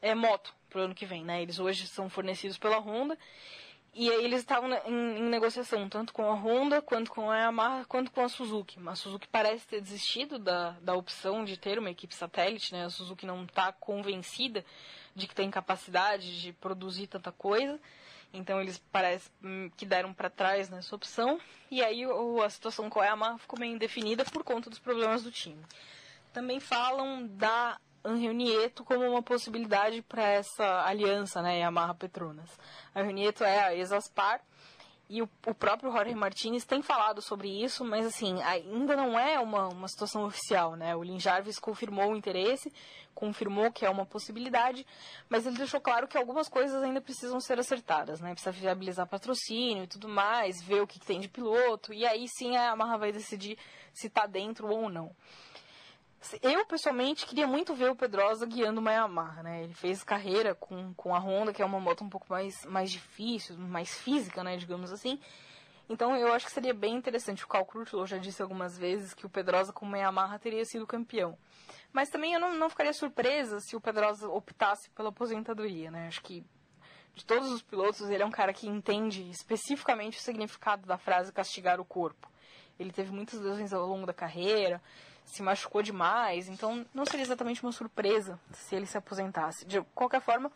[0.00, 1.22] é, moto para o ano que vem.
[1.22, 1.42] Né?
[1.42, 3.18] Eles hoje são fornecidos pela Honda,
[3.98, 7.84] e aí eles estavam em, em, negociação tanto com a Honda, quanto com a Yamaha,
[7.86, 8.78] quanto com a Suzuki.
[8.86, 12.84] A Suzuki parece ter desistido da, da opção de ter uma equipe satélite, né?
[12.84, 14.62] a Suzuki não está convencida
[15.14, 17.80] de que tem capacidade de produzir tanta coisa.
[18.36, 21.40] Então eles parece hum, que deram para trás nessa opção.
[21.70, 22.04] E aí
[22.44, 25.64] a situação com a Yamaha ficou meio indefinida por conta dos problemas do time.
[26.32, 32.50] Também falam da Angel Nieto como uma possibilidade para essa aliança, né, Yamaha Petronas.
[32.94, 34.40] A Angel Nieto é a ex-Aspar
[35.08, 39.38] e o, o, próprio Jorge Martinez tem falado sobre isso, mas assim, ainda não é
[39.38, 40.96] uma, uma situação oficial, né?
[40.96, 42.72] O Lin Jarvis confirmou o interesse,
[43.14, 44.84] confirmou que é uma possibilidade,
[45.28, 48.32] mas ele deixou claro que algumas coisas ainda precisam ser acertadas, né?
[48.32, 52.26] Precisa viabilizar patrocínio e tudo mais, ver o que, que tem de piloto, e aí
[52.28, 53.56] sim a Yamaha vai decidir
[53.94, 55.14] se está dentro ou não.
[56.42, 59.62] Eu, pessoalmente, queria muito ver o Pedrosa guiando uma Yamaha, né?
[59.64, 62.90] Ele fez carreira com, com a Honda, que é uma moto um pouco mais, mais
[62.90, 64.56] difícil, mais física, né?
[64.56, 65.20] Digamos assim.
[65.88, 67.44] Então, eu acho que seria bem interessante.
[67.44, 70.86] O Cal Crutchlow já disse algumas vezes que o Pedrosa com uma Yamaha teria sido
[70.86, 71.38] campeão.
[71.92, 76.08] Mas também eu não, não ficaria surpresa se o Pedrosa optasse pela aposentadoria, né?
[76.08, 76.44] Acho que
[77.16, 81.32] de todos os pilotos, ele é um cara que entende especificamente o significado da frase
[81.32, 82.30] castigar o corpo.
[82.78, 84.82] Ele teve muitas lesões ao longo da carreira,
[85.26, 89.66] se machucou demais, então não seria exatamente uma surpresa se ele se aposentasse.
[89.66, 90.50] De qualquer forma,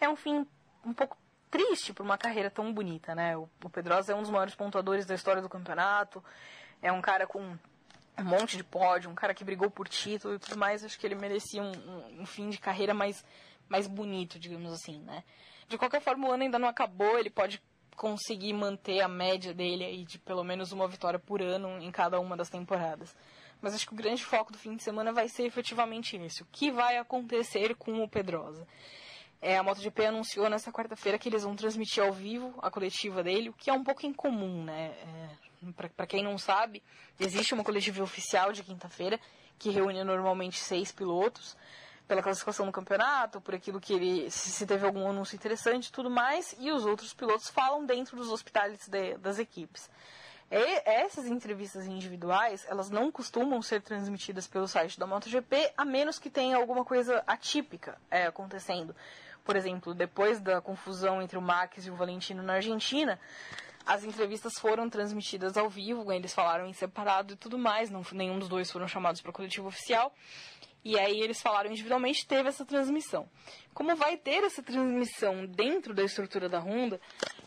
[0.00, 0.46] é um fim
[0.84, 1.16] um pouco
[1.50, 3.36] triste para uma carreira tão bonita, né?
[3.36, 6.24] O, o Pedrosa é um dos maiores pontuadores da história do campeonato,
[6.82, 7.40] é um cara com
[8.18, 11.06] um monte de pódio, um cara que brigou por título e tudo mais, acho que
[11.06, 13.22] ele merecia um, um, um fim de carreira mais,
[13.68, 15.22] mais bonito, digamos assim, né?
[15.68, 17.62] De qualquer forma, o ano ainda não acabou, ele pode
[17.96, 22.20] conseguir manter a média dele aí de pelo menos uma vitória por ano em cada
[22.20, 23.14] uma das temporadas.
[23.60, 26.42] Mas acho que o grande foco do fim de semana vai ser efetivamente esse.
[26.42, 28.66] O que vai acontecer com o Pedrosa?
[29.40, 33.50] É, a MotoGP anunciou nessa quarta-feira que eles vão transmitir ao vivo a coletiva dele,
[33.50, 34.88] o que é um pouco incomum, né?
[34.88, 35.28] É,
[35.96, 36.82] Para quem não sabe,
[37.18, 39.20] existe uma coletiva oficial de quinta-feira
[39.58, 41.56] que reúne normalmente seis pilotos
[42.06, 46.54] pela classificação do campeonato, por aquilo que ele se teve algum anúncio interessante, tudo mais,
[46.58, 49.90] e os outros pilotos falam dentro dos hospitais de, das equipes.
[50.48, 56.30] Essas entrevistas individuais, elas não costumam ser transmitidas pelo site da MotoGP, a menos que
[56.30, 58.94] tenha alguma coisa atípica é, acontecendo.
[59.44, 63.18] Por exemplo, depois da confusão entre o Max e o Valentino na Argentina,
[63.84, 68.38] as entrevistas foram transmitidas ao vivo, eles falaram em separado e tudo mais, não, nenhum
[68.38, 70.12] dos dois foram chamados para a coletiva oficial.
[70.86, 73.28] E aí eles falaram individualmente, teve essa transmissão.
[73.74, 77.00] Como vai ter essa transmissão dentro da estrutura da Honda,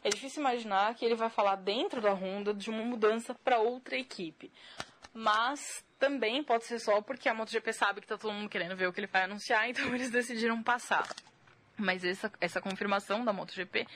[0.03, 3.97] é difícil imaginar que ele vai falar dentro da Honda de uma mudança para outra
[3.97, 4.51] equipe.
[5.13, 8.89] Mas também pode ser só porque a MotoGP sabe que está todo mundo querendo ver
[8.89, 11.07] o que ele vai anunciar, então eles decidiram passar.
[11.77, 13.87] Mas essa, essa confirmação da MotoGP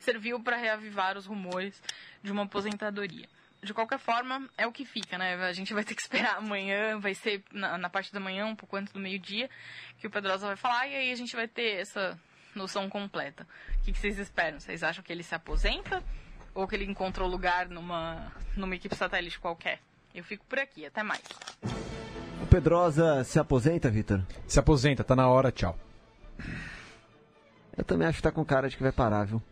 [0.00, 1.80] serviu para reavivar os rumores
[2.20, 3.28] de uma aposentadoria
[3.62, 5.34] de qualquer forma, é o que fica, né?
[5.34, 8.56] A gente vai ter que esperar amanhã, vai ser na, na parte da manhã, um
[8.56, 9.50] pouco antes do meio-dia,
[9.98, 12.18] que o Pedrosa vai falar, e aí a gente vai ter essa
[12.54, 13.46] noção completa.
[13.80, 14.60] O que, que vocês esperam?
[14.60, 16.02] Vocês acham que ele se aposenta?
[16.54, 19.80] Ou que ele encontrou lugar numa, numa equipe satélite qualquer?
[20.14, 21.22] Eu fico por aqui, até mais.
[22.42, 24.22] O Pedrosa se aposenta, Vitor?
[24.46, 25.78] Se aposenta, tá na hora, tchau.
[27.76, 29.42] Eu também acho que tá com cara de que vai parar, viu?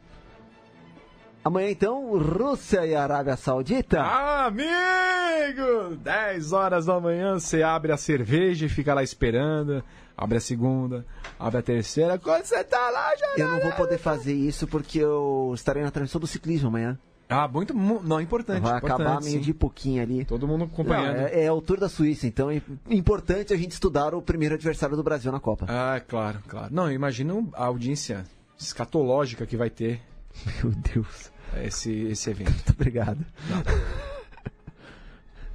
[1.47, 4.03] Amanhã, então, Rússia e Arábia Saudita.
[4.03, 5.95] Amigo!
[6.03, 9.81] 10 horas da manhã, você abre a cerveja e fica lá esperando.
[10.17, 11.07] Abre a segunda,
[11.39, 12.19] abre a terceira.
[12.19, 13.35] Quando você tá lá, já.
[13.37, 16.99] Eu não vou poder fazer isso porque eu estarei na transmissão do ciclismo amanhã.
[17.29, 17.73] Ah, muito.
[17.73, 18.63] Não, importante.
[18.63, 20.25] Vai importante, acabar meio de pouquinho ali.
[20.25, 21.19] Todo mundo acompanhando.
[21.19, 24.57] Não, é, é o Tour da Suíça, então é importante a gente estudar o primeiro
[24.57, 25.67] adversário do Brasil na Copa.
[25.69, 26.75] Ah, claro, claro.
[26.75, 28.25] Não, imagina a audiência
[28.59, 30.01] escatológica que vai ter
[30.63, 31.31] Meu Deus.
[31.63, 32.51] Esse, esse evento.
[32.53, 33.25] Muito obrigado.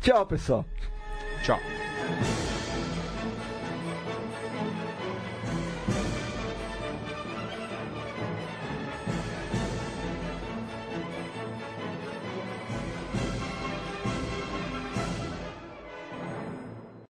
[0.02, 0.66] Tchau, pessoal.
[1.44, 1.60] Tchau.